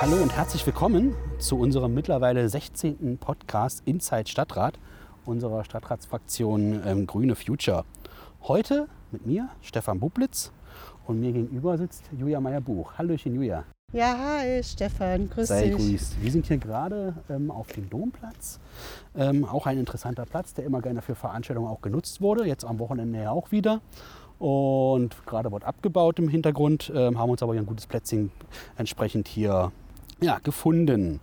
hallo 0.00 0.16
und 0.16 0.34
herzlich 0.34 0.64
willkommen 0.64 1.14
zu 1.38 1.58
unserem 1.58 1.92
mittlerweile 1.92 2.48
16. 2.48 3.18
Podcast 3.18 3.82
Inside 3.84 4.30
Stadtrat 4.30 4.78
unserer 5.26 5.62
Stadtratsfraktion 5.62 6.80
ähm, 6.86 7.06
Grüne 7.06 7.36
Future. 7.36 7.84
Heute 8.44 8.88
mit 9.10 9.26
mir, 9.26 9.50
Stefan 9.60 10.00
Bublitz, 10.00 10.52
und 11.06 11.20
mir 11.20 11.32
gegenüber 11.32 11.76
sitzt 11.76 12.04
Julia 12.18 12.40
Meyer-Buch. 12.40 12.94
Hallöchen, 12.96 13.34
Julia. 13.34 13.64
Ja, 13.92 14.16
hi 14.16 14.62
Stefan, 14.62 15.28
grüß 15.28 15.48
Sei 15.48 15.68
dich. 15.68 15.76
grüßt. 15.76 16.22
Wir 16.22 16.32
sind 16.32 16.46
hier 16.46 16.56
gerade 16.56 17.16
ähm, 17.28 17.50
auf 17.50 17.70
dem 17.72 17.90
Domplatz. 17.90 18.58
Ähm, 19.14 19.44
auch 19.44 19.66
ein 19.66 19.76
interessanter 19.76 20.24
Platz, 20.24 20.54
der 20.54 20.64
immer 20.64 20.80
gerne 20.80 21.02
für 21.02 21.14
Veranstaltungen 21.14 21.68
auch 21.68 21.82
genutzt 21.82 22.22
wurde. 22.22 22.46
Jetzt 22.46 22.64
am 22.64 22.78
Wochenende 22.78 23.20
ja 23.20 23.32
auch 23.32 23.52
wieder. 23.52 23.82
Und 24.38 25.26
gerade 25.26 25.52
wird 25.52 25.64
abgebaut 25.64 26.18
im 26.18 26.30
Hintergrund, 26.30 26.90
ähm, 26.94 27.18
haben 27.18 27.28
uns 27.28 27.42
aber 27.42 27.52
hier 27.52 27.60
ein 27.60 27.66
gutes 27.66 27.86
Plätzchen 27.86 28.32
entsprechend 28.78 29.28
hier 29.28 29.70
ja, 30.20 30.38
gefunden. 30.38 31.20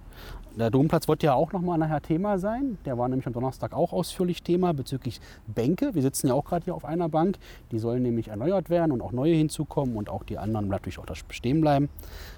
Der 0.58 0.72
Domplatz 0.72 1.08
wird 1.08 1.22
ja 1.22 1.36
auch 1.36 1.52
nochmal 1.54 1.78
nachher 1.78 2.02
Thema 2.02 2.40
sein. 2.40 2.80
Der 2.86 2.98
war 2.98 3.08
nämlich 3.08 3.28
am 3.28 3.34
Donnerstag 3.34 3.74
auch 3.74 3.94
ausführlich 3.94 4.42
Thema 4.42 4.74
bezüglich 4.74 5.22
Bänke. 5.46 5.94
Wir 5.94 6.02
sitzen 6.02 6.30
ja 6.30 6.34
auch 6.34 6.46
gerade 6.46 6.66
hier 6.66 6.74
auf 6.74 6.84
einer 6.84 7.10
Bank. 7.10 7.38
Die 7.72 7.78
sollen 7.78 8.02
nämlich 8.02 8.30
erneuert 8.30 8.72
werden 8.72 8.92
und 8.92 9.02
auch 9.02 9.12
neue 9.12 9.36
hinzukommen 9.36 9.96
und 9.96 10.10
auch 10.10 10.24
die 10.24 10.40
anderen 10.40 10.68
natürlich 10.68 10.98
auch 10.98 11.06
da 11.06 11.14
stehen 11.16 11.62
bleiben. 11.62 11.90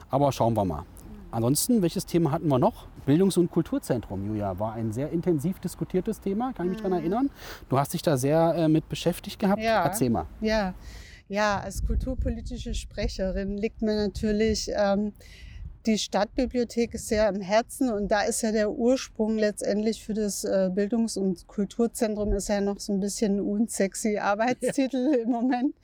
Aber 0.10 0.34
schauen 0.34 0.58
wir 0.58 0.66
mal. 0.66 0.84
Ansonsten, 1.32 1.82
welches 1.82 2.06
Thema 2.06 2.32
hatten 2.32 2.50
wir 2.50 2.60
noch? 2.60 2.88
Bildungs- 3.06 3.38
und 3.38 3.52
Kulturzentrum, 3.52 4.28
Julia, 4.28 4.60
war 4.60 4.74
ein 4.74 4.92
sehr 4.92 5.12
intensiv 5.12 5.60
diskutiertes 5.60 6.20
Thema, 6.20 6.52
kann 6.54 6.66
ich 6.66 6.74
mich 6.74 6.82
daran 6.82 7.00
erinnern. 7.00 7.30
Du 7.70 7.78
hast 7.78 7.94
dich 7.94 8.02
da 8.02 8.18
sehr 8.18 8.54
äh, 8.56 8.68
mit 8.68 8.90
beschäftigt 8.90 9.40
gehabt. 9.40 9.62
Ja. 9.62 9.84
Erzähl 9.86 10.10
mal. 10.10 10.26
Ja, 10.42 10.74
ja, 11.30 11.60
als 11.60 11.86
kulturpolitische 11.86 12.74
Sprecherin 12.74 13.58
liegt 13.58 13.82
mir 13.82 13.96
natürlich 13.96 14.70
ähm, 14.76 15.14
die 15.86 15.98
Stadtbibliothek 15.98 16.98
sehr 17.00 17.28
am 17.28 17.40
Herzen 17.42 17.90
und 17.92 18.10
da 18.10 18.24
ist 18.24 18.42
ja 18.42 18.52
der 18.52 18.72
Ursprung 18.72 19.38
letztendlich 19.38 20.04
für 20.04 20.14
das 20.14 20.44
äh, 20.44 20.70
Bildungs- 20.74 21.18
und 21.18 21.48
Kulturzentrum 21.48 22.34
ist 22.34 22.50
ja 22.50 22.62
noch 22.62 22.80
so 22.80 22.94
ein 22.94 23.00
bisschen 23.00 23.38
ein 23.38 23.42
unsexy 23.42 24.18
Arbeitstitel 24.18 25.14
im 25.24 25.30
Moment. 25.30 25.76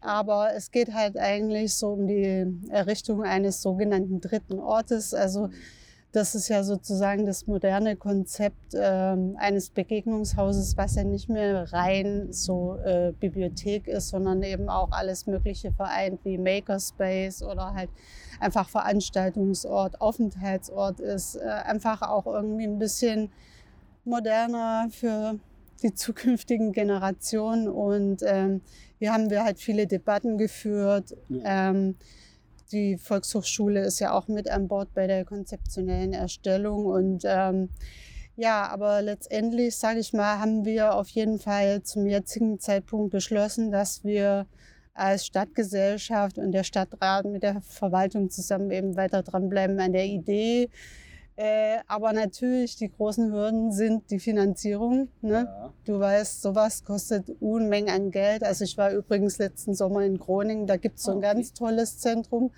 Aber 0.00 0.52
es 0.54 0.70
geht 0.70 0.92
halt 0.92 1.16
eigentlich 1.16 1.74
so 1.74 1.88
um 1.88 2.06
die 2.06 2.46
Errichtung 2.70 3.22
eines 3.22 3.62
sogenannten 3.62 4.20
dritten 4.20 4.58
Ortes. 4.58 5.14
Also 5.14 5.50
das 6.16 6.34
ist 6.34 6.48
ja 6.48 6.64
sozusagen 6.64 7.26
das 7.26 7.46
moderne 7.46 7.94
Konzept 7.94 8.72
ähm, 8.72 9.36
eines 9.38 9.68
Begegnungshauses, 9.68 10.74
was 10.78 10.94
ja 10.94 11.04
nicht 11.04 11.28
mehr 11.28 11.70
rein 11.74 12.32
so 12.32 12.78
äh, 12.78 13.12
Bibliothek 13.20 13.86
ist, 13.86 14.08
sondern 14.08 14.42
eben 14.42 14.70
auch 14.70 14.92
alles 14.92 15.26
Mögliche 15.26 15.72
vereint, 15.72 16.20
wie 16.24 16.38
Makerspace 16.38 17.42
oder 17.42 17.74
halt 17.74 17.90
einfach 18.40 18.70
Veranstaltungsort, 18.70 20.00
Aufenthaltsort 20.00 21.00
ist. 21.00 21.36
Äh, 21.36 21.50
einfach 21.50 22.00
auch 22.00 22.24
irgendwie 22.24 22.64
ein 22.66 22.78
bisschen 22.78 23.30
moderner 24.06 24.88
für 24.90 25.38
die 25.82 25.92
zukünftigen 25.92 26.72
Generationen. 26.72 27.68
Und 27.68 28.22
ähm, 28.22 28.62
hier 28.98 29.12
haben 29.12 29.28
wir 29.28 29.44
halt 29.44 29.58
viele 29.58 29.86
Debatten 29.86 30.38
geführt. 30.38 31.14
Ähm, 31.44 31.96
die 32.72 32.96
Volkshochschule 32.96 33.80
ist 33.80 34.00
ja 34.00 34.12
auch 34.12 34.28
mit 34.28 34.50
an 34.50 34.68
Bord 34.68 34.92
bei 34.94 35.06
der 35.06 35.24
konzeptionellen 35.24 36.12
Erstellung. 36.12 36.86
Und 36.86 37.22
ähm, 37.24 37.68
ja, 38.36 38.68
aber 38.68 39.02
letztendlich, 39.02 39.76
sage 39.76 40.00
ich 40.00 40.12
mal, 40.12 40.38
haben 40.38 40.64
wir 40.64 40.94
auf 40.94 41.08
jeden 41.08 41.38
Fall 41.38 41.82
zum 41.82 42.06
jetzigen 42.06 42.58
Zeitpunkt 42.60 43.10
beschlossen, 43.10 43.70
dass 43.70 44.04
wir 44.04 44.46
als 44.94 45.26
Stadtgesellschaft 45.26 46.38
und 46.38 46.52
der 46.52 46.64
Stadtrat 46.64 47.26
mit 47.26 47.42
der 47.42 47.60
Verwaltung 47.60 48.30
zusammen 48.30 48.70
eben 48.70 48.96
weiter 48.96 49.22
dranbleiben 49.22 49.78
an 49.80 49.92
der 49.92 50.06
Idee. 50.06 50.70
Äh, 51.38 51.78
aber 51.86 52.14
natürlich, 52.14 52.76
die 52.76 52.90
großen 52.90 53.30
Hürden 53.30 53.70
sind 53.70 54.10
die 54.10 54.18
Finanzierung. 54.18 55.08
Ne? 55.20 55.46
Ja. 55.46 55.72
Du 55.84 56.00
weißt, 56.00 56.40
sowas 56.40 56.82
kostet 56.82 57.28
Unmengen 57.40 57.90
an 57.94 58.10
Geld. 58.10 58.42
Also 58.42 58.64
ich 58.64 58.78
war 58.78 58.90
übrigens 58.90 59.36
letzten 59.38 59.74
Sommer 59.74 60.00
in 60.02 60.16
Groningen, 60.18 60.66
da 60.66 60.76
gibt 60.78 60.96
es 60.96 61.04
so 61.04 61.10
ein 61.10 61.16
Ah, 61.18 61.18
okay. 61.18 61.34
ganz 61.34 61.52
tolles 61.52 61.98
Zentrum. 61.98 62.52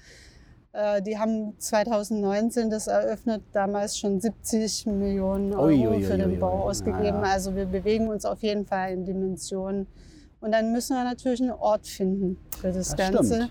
Äh, 0.73 1.03
die 1.03 1.19
haben 1.19 1.55
2019 1.59 2.71
das 2.71 2.87
eröffnet, 2.87 3.43
damals 3.53 3.99
schon 3.99 4.21
70 4.21 4.87
Millionen 4.87 5.55
Euro 5.55 5.67
Ui, 5.67 5.89
ui, 5.89 6.03
für 6.05 6.13
ui, 6.13 6.19
den. 6.19 6.39
Bau 6.39 6.69
ausgegeben. 6.69 7.05
Ja, 7.05 7.11
ja. 7.15 7.33
Also 7.33 7.57
wir 7.57 7.67
bewegen 7.67 8.07
uns 8.09 8.25
auf 8.25 8.43
jeden 8.45 8.65
Fall 8.65 8.93
in 8.93 9.05
Dimensionen. 9.05 9.89
Und 10.41 10.53
dann 10.53 10.71
müssen 10.71 10.95
wir 10.95 11.03
natürlich 11.03 11.41
einen 11.41 11.51
Ort 11.51 11.85
finden 11.89 12.39
für 12.61 12.69
das, 12.71 12.95
Das 12.95 12.97
Ganze. 12.97 13.35
stimmt. 13.35 13.51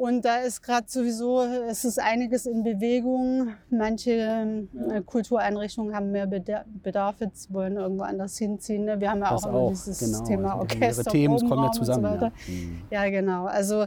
Und 0.00 0.24
da 0.24 0.36
ist 0.38 0.62
gerade 0.62 0.86
sowieso, 0.88 1.42
es 1.42 1.84
ist 1.84 1.98
einiges 2.00 2.46
in 2.46 2.62
Bewegung. 2.62 3.52
Manche 3.68 4.12
äh, 4.12 5.02
Kultureinrichtungen 5.04 5.94
haben 5.94 6.10
mehr 6.10 6.26
Beda- 6.26 6.64
Bedarf, 6.82 7.16
jetzt 7.20 7.52
wollen 7.52 7.76
irgendwo 7.76 8.04
anders 8.04 8.38
hinziehen. 8.38 8.86
ne? 8.86 8.98
Wir 8.98 9.10
haben 9.10 9.20
ja 9.20 9.28
Das 9.28 9.44
auch 9.44 9.50
immer 9.50 9.68
dieses 9.68 9.98
genau. 9.98 10.24
Thema 10.24 10.52
Also 10.52 10.60
Orchester, 10.60 11.02
Ihre 11.02 11.10
Themen 11.12 11.48
kommen 11.50 11.64
ja 11.64 11.72
zusammen. 11.72 12.18
So 12.18 12.24
ja. 12.24 12.32
Hm. 12.46 12.82
Ja, 12.90 13.10
genau. 13.10 13.44
Also 13.44 13.84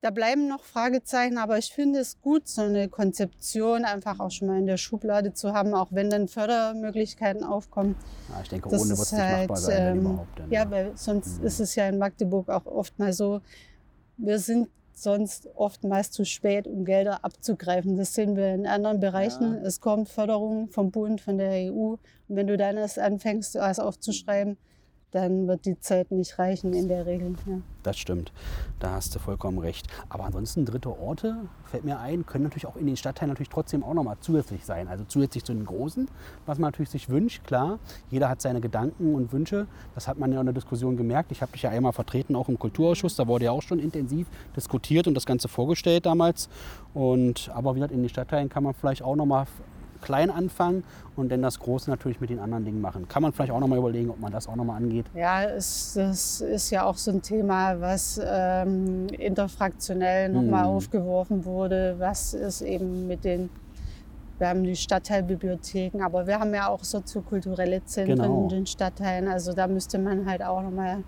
da 0.00 0.08
bleiben 0.10 0.48
noch 0.48 0.64
Fragezeichen, 0.64 1.36
aber 1.36 1.58
ich 1.58 1.66
finde 1.70 1.98
es 1.98 2.18
gut, 2.22 2.48
so 2.48 2.62
eine 2.62 2.88
Konzeption 2.88 3.84
einfach 3.84 4.20
auch 4.20 4.30
schon 4.30 4.48
mal 4.48 4.58
in 4.58 4.64
der 4.66 4.78
Schublade 4.78 5.34
zu 5.34 5.52
haben, 5.52 5.74
auch 5.74 5.88
wenn 5.90 6.08
dann 6.08 6.28
Fördermöglichkeiten 6.28 7.44
aufkommen. 7.44 7.94
Ja, 8.30 8.40
ich 8.42 8.48
denke, 8.48 8.70
Das 8.70 8.80
ohne 8.80 8.90
wird 8.92 9.00
es 9.00 9.12
nicht 9.12 9.20
machbar 9.20 9.36
halt, 9.38 9.58
sein, 9.58 9.84
wenn 9.86 9.96
ähm, 9.98 10.00
überhaupt. 10.12 10.38
Denn, 10.38 10.50
Ja, 10.50 10.70
weil 10.70 10.92
sonst 10.94 11.40
Mhm. 11.42 11.46
ist 11.46 11.60
es 11.60 11.74
ja 11.74 11.86
in 11.90 11.98
Magdeburg 11.98 12.48
auch 12.48 12.64
oft 12.64 12.98
mal 12.98 13.12
so, 13.12 13.42
wir 14.16 14.38
sind 14.38 14.68
sonst 14.98 15.48
oftmals 15.54 16.10
zu 16.10 16.24
spät, 16.24 16.66
um 16.66 16.84
Gelder 16.84 17.22
abzugreifen. 17.24 17.96
Das 17.96 18.14
sehen 18.14 18.34
wir 18.34 18.54
in 18.54 18.66
anderen 18.66 18.98
Bereichen. 18.98 19.54
Ja. 19.54 19.60
Es 19.60 19.80
kommt 19.80 20.08
Förderung 20.08 20.68
vom 20.68 20.90
Bund, 20.90 21.20
von 21.20 21.36
der 21.36 21.70
EU. 21.70 21.96
Und 21.96 22.00
wenn 22.28 22.46
du 22.46 22.56
dann 22.56 22.78
erst 22.78 22.98
anfängst, 22.98 23.56
was 23.56 23.78
aufzuschreiben, 23.78 24.56
dann 25.16 25.48
wird 25.48 25.64
die 25.64 25.80
Zeit 25.80 26.10
nicht 26.10 26.38
reichen 26.38 26.74
in 26.74 26.88
der 26.88 27.06
Regel. 27.06 27.34
Ja. 27.46 27.58
Das 27.82 27.96
stimmt, 27.96 28.32
da 28.80 28.92
hast 28.92 29.14
du 29.14 29.18
vollkommen 29.18 29.58
recht. 29.58 29.86
Aber 30.10 30.24
ansonsten 30.24 30.66
dritte 30.66 30.90
Orte, 30.90 31.36
fällt 31.64 31.84
mir 31.84 31.98
ein, 31.98 32.26
können 32.26 32.44
natürlich 32.44 32.66
auch 32.66 32.76
in 32.76 32.86
den 32.86 32.96
Stadtteilen 32.96 33.30
natürlich 33.30 33.48
trotzdem 33.48 33.82
auch 33.82 33.94
nochmal 33.94 34.16
zusätzlich 34.20 34.64
sein. 34.64 34.88
Also 34.88 35.04
zusätzlich 35.08 35.44
zu 35.44 35.54
den 35.54 35.64
großen, 35.64 36.08
was 36.44 36.58
man 36.58 36.68
natürlich 36.68 36.90
sich 36.90 37.08
wünscht, 37.08 37.44
klar. 37.44 37.78
Jeder 38.10 38.28
hat 38.28 38.42
seine 38.42 38.60
Gedanken 38.60 39.14
und 39.14 39.32
Wünsche. 39.32 39.66
Das 39.94 40.06
hat 40.06 40.18
man 40.18 40.32
ja 40.32 40.40
in 40.40 40.46
der 40.46 40.52
Diskussion 40.52 40.96
gemerkt. 40.96 41.32
Ich 41.32 41.40
habe 41.40 41.52
dich 41.52 41.62
ja 41.62 41.70
einmal 41.70 41.92
vertreten, 41.92 42.36
auch 42.36 42.50
im 42.50 42.58
Kulturausschuss. 42.58 43.16
Da 43.16 43.26
wurde 43.26 43.46
ja 43.46 43.52
auch 43.52 43.62
schon 43.62 43.78
intensiv 43.78 44.26
diskutiert 44.54 45.06
und 45.06 45.14
das 45.14 45.24
Ganze 45.24 45.48
vorgestellt 45.48 46.04
damals. 46.04 46.50
Und, 46.92 47.50
aber 47.54 47.74
wie 47.74 47.78
gesagt, 47.78 47.94
in 47.94 48.02
den 48.02 48.10
Stadtteilen 48.10 48.50
kann 48.50 48.64
man 48.64 48.74
vielleicht 48.74 49.02
auch 49.02 49.16
nochmal 49.16 49.46
klein 50.06 50.30
anfangen 50.30 50.84
und 51.16 51.30
dann 51.32 51.42
das 51.42 51.58
Große 51.58 51.90
natürlich 51.90 52.20
mit 52.20 52.30
den 52.30 52.38
anderen 52.38 52.64
Dingen 52.64 52.80
machen. 52.80 53.08
Kann 53.08 53.22
man 53.22 53.32
vielleicht 53.32 53.50
auch 53.50 53.58
nochmal 53.58 53.78
überlegen, 53.78 54.08
ob 54.10 54.20
man 54.20 54.30
das 54.30 54.46
auch 54.48 54.54
nochmal 54.54 54.76
angeht. 54.76 55.06
Ja, 55.14 55.42
es, 55.42 55.94
das 55.94 56.40
ist 56.40 56.70
ja 56.70 56.84
auch 56.84 56.96
so 56.96 57.10
ein 57.10 57.22
Thema, 57.22 57.80
was 57.80 58.20
ähm, 58.24 59.08
interfraktionell 59.08 60.28
nochmal 60.28 60.62
Mhm. 60.64 60.70
aufgeworfen 60.76 61.44
wurde. 61.44 61.96
Was 61.98 62.34
ist 62.34 62.60
eben 62.60 63.08
mit 63.08 63.24
den, 63.24 63.50
wir 64.38 64.48
haben 64.48 64.62
die 64.62 64.76
Stadtteilbibliotheken, 64.76 66.00
aber 66.04 66.26
wir 66.28 66.38
haben 66.38 66.54
ja 66.54 66.68
auch 66.68 66.84
soziokulturelle 66.84 67.84
Zentren 67.84 68.16
Genau. 68.18 68.42
in 68.44 68.48
den 68.50 68.66
Stadtteilen. 68.66 69.26
Also 69.28 69.52
da 69.54 69.66
müsste 69.66 69.98
man 69.98 70.24
halt 70.26 70.42
auch 70.44 70.62
nochmal 70.62 71.02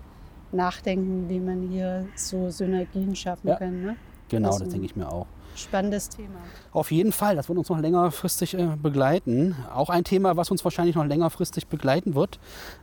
nachdenken, 0.51 1.29
wie 1.29 1.39
man 1.39 1.69
hier 1.69 2.05
so 2.15 2.49
Synergien 2.49 3.15
schaffen 3.15 3.47
Ja. 3.47 3.55
kann. 3.55 3.81
Ne? 3.81 3.95
Genau, 4.29 4.49
Also- 4.49 4.65
das 4.65 4.69
denke 4.73 4.85
ich 4.87 4.95
mir 4.95 5.09
auch. 5.11 5.27
Spannendes 5.55 6.09
Thema. 6.09 6.39
Auf 6.71 6.91
jeden 6.91 7.11
Fall, 7.11 7.35
das 7.35 7.49
wird 7.49 7.57
uns 7.57 7.69
noch 7.69 7.79
längerfristig 7.79 8.53
äh, 8.53 8.77
begleiten. 8.81 9.55
Auch 9.73 9.89
ein 9.89 10.03
Thema, 10.03 10.37
was 10.37 10.51
uns 10.51 10.63
wahrscheinlich 10.63 10.95
noch 10.95 11.05
längerfristig 11.05 11.67
begleiten 11.67 12.15
wird, 12.15 12.39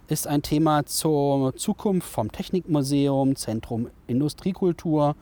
ist 0.09 0.27
ein 0.27 0.43
Thema 0.43 0.85
zur 0.85 1.57
Zukunft 1.57 2.09
vom 2.09 2.31
Technikmuseum, 2.31 3.37
Zentrum 3.37 3.89
Industriekultur. 4.07 5.17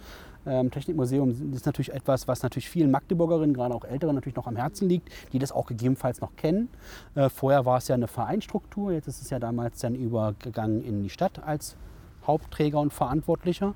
Ähm, 0.46 0.70
Technikmuseum 0.70 1.52
ist 1.54 1.66
natürlich 1.66 1.92
etwas, 1.92 2.28
was 2.28 2.42
natürlich 2.42 2.68
vielen 2.68 2.90
Magdeburgerinnen, 2.90 3.54
gerade 3.54 3.74
auch 3.74 3.84
Älteren, 3.84 4.14
natürlich 4.14 4.36
noch 4.36 4.46
am 4.46 4.56
Herzen 4.56 4.88
liegt, 4.88 5.08
die 5.32 5.38
das 5.38 5.52
auch 5.52 5.66
gegebenenfalls 5.66 6.20
noch 6.20 6.36
kennen. 6.36 6.68
Äh, 7.14 7.30
vorher 7.30 7.64
war 7.64 7.78
es 7.78 7.88
ja 7.88 7.94
eine 7.94 8.08
Vereinsstruktur, 8.08 8.92
jetzt 8.92 9.08
ist 9.08 9.22
es 9.22 9.30
ja 9.30 9.38
damals 9.38 9.80
dann 9.80 9.94
übergegangen 9.94 10.84
in 10.84 11.02
die 11.02 11.10
Stadt 11.10 11.42
als 11.42 11.76
Hauptträger 12.26 12.80
und 12.80 12.92
Verantwortlicher. 12.92 13.74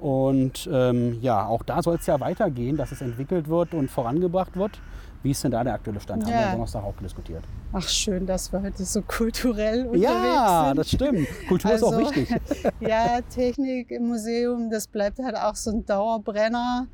Und 0.00 0.68
ähm, 0.72 1.18
ja, 1.20 1.46
auch 1.46 1.62
da 1.62 1.82
soll 1.82 1.96
es 1.96 2.06
ja 2.06 2.18
weitergehen, 2.20 2.76
dass 2.76 2.90
es 2.92 3.00
entwickelt 3.02 3.48
wird 3.48 3.74
und 3.74 3.90
vorangebracht 3.90 4.56
wird. 4.56 4.80
Wie 5.22 5.32
ist 5.32 5.44
denn 5.44 5.50
da 5.50 5.62
der 5.62 5.74
aktuelle 5.74 6.00
Stand? 6.00 6.24
Haben 6.24 6.32
wir 6.32 6.40
Ja. 6.40 6.46
am 6.46 6.52
Donnerstag 6.52 6.82
auch 6.82 6.94
diskutiert. 7.02 7.44
Ach 7.74 7.86
schön, 7.86 8.26
dass 8.26 8.50
wir 8.52 8.62
heute 8.62 8.82
so 8.84 9.02
kulturell 9.02 9.82
unterwegs 9.86 10.04
Ja, 10.04 10.64
sind. 10.68 10.78
das 10.78 10.90
stimmt. 10.90 11.28
Kultur 11.46 11.72
ist 11.72 11.82
auch 11.82 11.92
Also, 11.92 12.00
wichtig. 12.16 12.34
Ja, 12.80 13.20
Technik 13.28 13.90
im 13.90 14.08
Museum, 14.08 14.70
das 14.70 14.86
bleibt 14.86 15.18
halt 15.18 15.36
auch 15.36 15.54
so 15.56 15.70
ein 15.72 15.84
Dauerbrenner. 15.84 16.86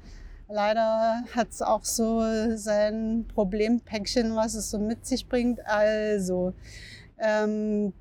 Leider 0.49 1.23
hat 1.37 1.51
es 1.51 1.63
auch 1.63 1.85
so 1.85 2.23
sein 2.57 3.27
Problempäckchen, 3.33 4.35
was 4.35 4.55
es 4.55 4.71
so 4.71 4.79
mit 4.81 5.07
sich 5.07 5.29
bringt. 5.29 5.61
Also 5.65 6.53
ähm, 7.19 7.93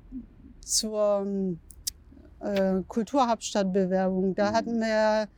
zur 0.60 1.24
äh, 2.40 2.82
Kulturhauptstadtbewerbung, 2.86 4.34
da 4.34 4.52
hatten 4.52 4.80
wir 4.80 5.28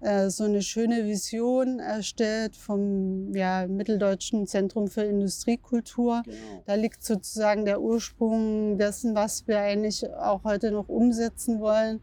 äh, 0.00 0.30
so 0.30 0.44
eine 0.44 0.62
schöne 0.62 1.04
Vision 1.06 1.80
erstellt 1.80 2.56
vom 2.56 3.34
ja, 3.34 3.66
Mitteldeutschen 3.66 4.46
Zentrum 4.46 4.86
für 4.88 5.02
Industriekultur. 5.02 6.22
Genau. 6.24 6.36
Da 6.66 6.74
liegt 6.74 7.02
sozusagen 7.02 7.64
der 7.64 7.80
Ursprung 7.80 8.78
dessen, 8.78 9.14
was 9.16 9.48
wir 9.48 9.58
eigentlich 9.58 10.08
auch 10.10 10.44
heute 10.44 10.70
noch 10.70 10.88
umsetzen 10.88 11.60
wollen. 11.60 12.00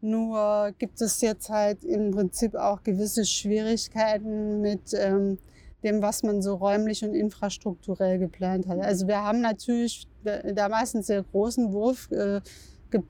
Nur 0.00 0.72
gibt 0.78 1.00
es 1.00 1.20
jetzt 1.20 1.50
halt 1.50 1.84
im 1.84 2.10
Prinzip 2.10 2.54
auch 2.56 2.82
gewisse 2.82 3.24
Schwierigkeiten 3.24 4.60
mit 4.60 4.94
ähm, 4.94 5.38
dem, 5.84 6.02
was 6.02 6.22
man 6.22 6.42
so 6.42 6.54
räumlich 6.54 7.04
und 7.04 7.14
infrastrukturell 7.14 8.18
geplant 8.18 8.66
hat. 8.66 8.80
Also 8.80 9.06
wir 9.06 9.22
haben 9.22 9.40
natürlich 9.40 10.08
damals 10.24 10.94
einen 10.94 11.04
sehr 11.04 11.22
großen 11.22 11.72
Wurf 11.72 12.10
äh, 12.10 12.40
ge 12.90 13.02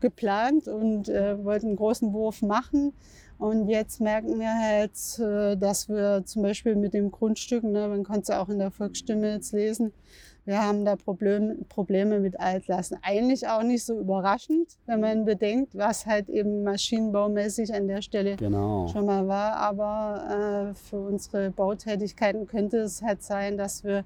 geplant 0.00 0.66
und 0.66 1.08
äh, 1.08 1.42
wollten 1.44 1.68
einen 1.68 1.76
großen 1.76 2.12
Wurf 2.12 2.42
machen. 2.42 2.92
Und 3.38 3.68
jetzt 3.68 4.00
merken 4.00 4.40
wir 4.40 4.52
halt, 4.52 5.18
äh, 5.20 5.56
dass 5.56 5.88
wir 5.88 6.22
zum 6.24 6.42
Beispiel 6.42 6.74
mit 6.74 6.92
dem 6.92 7.10
Grundstück, 7.10 7.62
ne, 7.62 7.86
man 7.88 8.02
konnte 8.02 8.22
es 8.22 8.28
ja 8.28 8.42
auch 8.42 8.48
in 8.48 8.58
der 8.58 8.72
Volksstimme 8.72 9.32
jetzt 9.32 9.52
lesen, 9.52 9.92
wir 10.44 10.60
haben 10.60 10.84
da 10.84 10.96
Problem, 10.96 11.64
Probleme 11.68 12.18
mit 12.18 12.40
Altlasten. 12.40 12.98
Eigentlich 13.02 13.46
auch 13.46 13.62
nicht 13.62 13.84
so 13.84 13.98
überraschend, 13.98 14.76
wenn 14.86 15.00
man 15.00 15.24
bedenkt, 15.24 15.76
was 15.76 16.04
halt 16.04 16.28
eben 16.28 16.64
maschinenbaumäßig 16.64 17.72
an 17.72 17.86
der 17.86 18.02
Stelle 18.02 18.36
genau. 18.36 18.88
schon 18.88 19.06
mal 19.06 19.28
war. 19.28 19.54
Aber 19.56 20.72
äh, 20.72 20.74
für 20.74 20.98
unsere 20.98 21.50
Bautätigkeiten 21.50 22.48
könnte 22.48 22.78
es 22.78 23.02
halt 23.02 23.22
sein, 23.22 23.56
dass 23.56 23.84
wir 23.84 24.04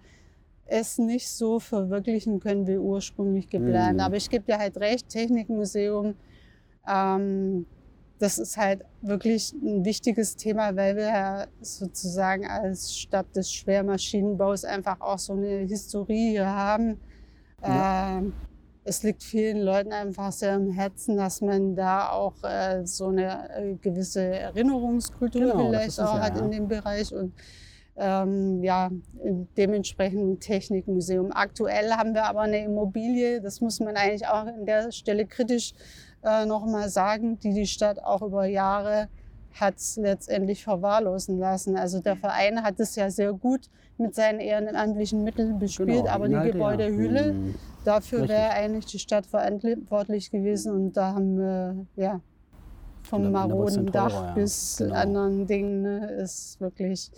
es 0.67 0.99
nicht 0.99 1.29
so 1.29 1.61
verwirklichen 1.61 2.41
können 2.41 2.67
wie 2.67 2.79
ursprünglich 2.79 3.49
geplant. 3.49 3.95
Mhm. 3.95 4.01
Aber 4.01 4.17
ich 4.17 4.29
gebe 4.29 4.45
dir 4.45 4.59
halt 4.59 4.77
recht, 4.79 5.09
Technikmuseum, 5.09 6.15
ähm, 6.89 7.67
das 8.19 8.39
ist 8.39 8.57
halt 8.57 8.83
wirklich 9.03 9.53
ein 9.53 9.85
wichtiges 9.85 10.37
Thema, 10.37 10.75
weil 10.75 10.97
wir 10.97 11.09
ja 11.09 11.47
sozusagen 11.61 12.47
als 12.47 12.97
Stadt 12.97 13.27
des 13.37 13.53
Schwermaschinenbaus 13.53 14.65
einfach 14.65 15.01
auch 15.01 15.19
so 15.19 15.35
eine 15.35 15.67
Historie 15.67 16.31
hier 16.31 16.47
haben. 16.47 16.99
Ja. 17.63 18.19
Ähm, 18.19 18.33
es 18.85 19.03
liegt 19.03 19.23
vielen 19.23 19.59
Leuten 19.59 19.93
einfach 19.93 20.31
sehr 20.31 20.55
am 20.55 20.71
Herzen, 20.71 21.17
dass 21.17 21.41
man 21.41 21.75
da 21.75 22.11
auch 22.11 22.35
äh, 22.45 22.87
so 22.87 23.09
eine 23.09 23.51
äh, 23.51 23.75
gewisse 23.75 24.23
Erinnerungskultur 24.25 25.41
genau, 25.41 25.69
vielleicht 25.69 26.01
auch 26.01 26.15
ja, 26.15 26.21
hat 26.21 26.39
in 26.39 26.51
dem 26.53 26.69
Bereich. 26.69 27.13
Und 27.13 27.35
ähm, 27.99 28.63
ja, 28.63 28.91
dementsprechend 29.57 30.41
Technikmuseum. 30.41 31.33
Aktuell 31.33 31.93
haben 31.93 32.15
wir 32.15 32.25
aber 32.25 32.43
eine 32.43 32.65
Immobilie, 32.65 33.41
das 33.41 33.61
muss 33.61 33.81
man 33.81 33.97
eigentlich 33.97 34.27
auch 34.27 34.47
an 34.47 34.67
der 34.67 34.93
Stelle 34.93 35.27
kritisch 35.27 35.73
äh, 36.23 36.45
nochmal 36.45 36.89
sagen, 36.89 37.39
die 37.39 37.55
die 37.55 37.67
Stadt 37.67 38.03
auch 38.03 38.23
über 38.23 38.47
Jahre 38.47 39.09
hat 39.55 39.77
letztendlich 39.97 40.63
verwahrlosen 40.63 41.39
lassen. 41.39 41.77
Also 41.77 42.01
der 42.01 42.17
Verein 42.17 42.63
hat 42.63 42.79
es 42.79 42.95
ja 42.97 43.11
sehr 43.11 43.33
gut 43.33 43.71
mit 43.97 44.15
seinen 44.15 44.41
ehrenamtlichen 44.41 45.25
Mitteln 45.25 45.59
bespielt, 45.59 45.89
genau, 45.89 46.11
aber 46.11 46.29
die 46.29 46.53
Gebäudehülle, 46.53 47.27
ja. 47.27 47.33
Hm. 47.33 47.55
dafür 47.85 48.29
wäre 48.29 48.51
eigentlich 48.51 48.85
die 48.87 48.99
Stadt 48.99 49.25
verantwortlich 49.25 50.31
gewesen 50.31 50.75
und 50.75 50.93
da 50.99 51.15
haben 51.15 51.39
wir 51.39 51.87
ja 51.97 52.21
vom 53.05 53.31
maroden 53.31 53.87
Dach 53.87 54.13
ja. 54.13 54.33
bis 54.35 54.77
genau. 54.79 54.95
anderen 54.95 55.47
Dingen 55.47 55.83
ne, 55.83 56.07
ist 56.11 56.61
wirklich 56.61 57.11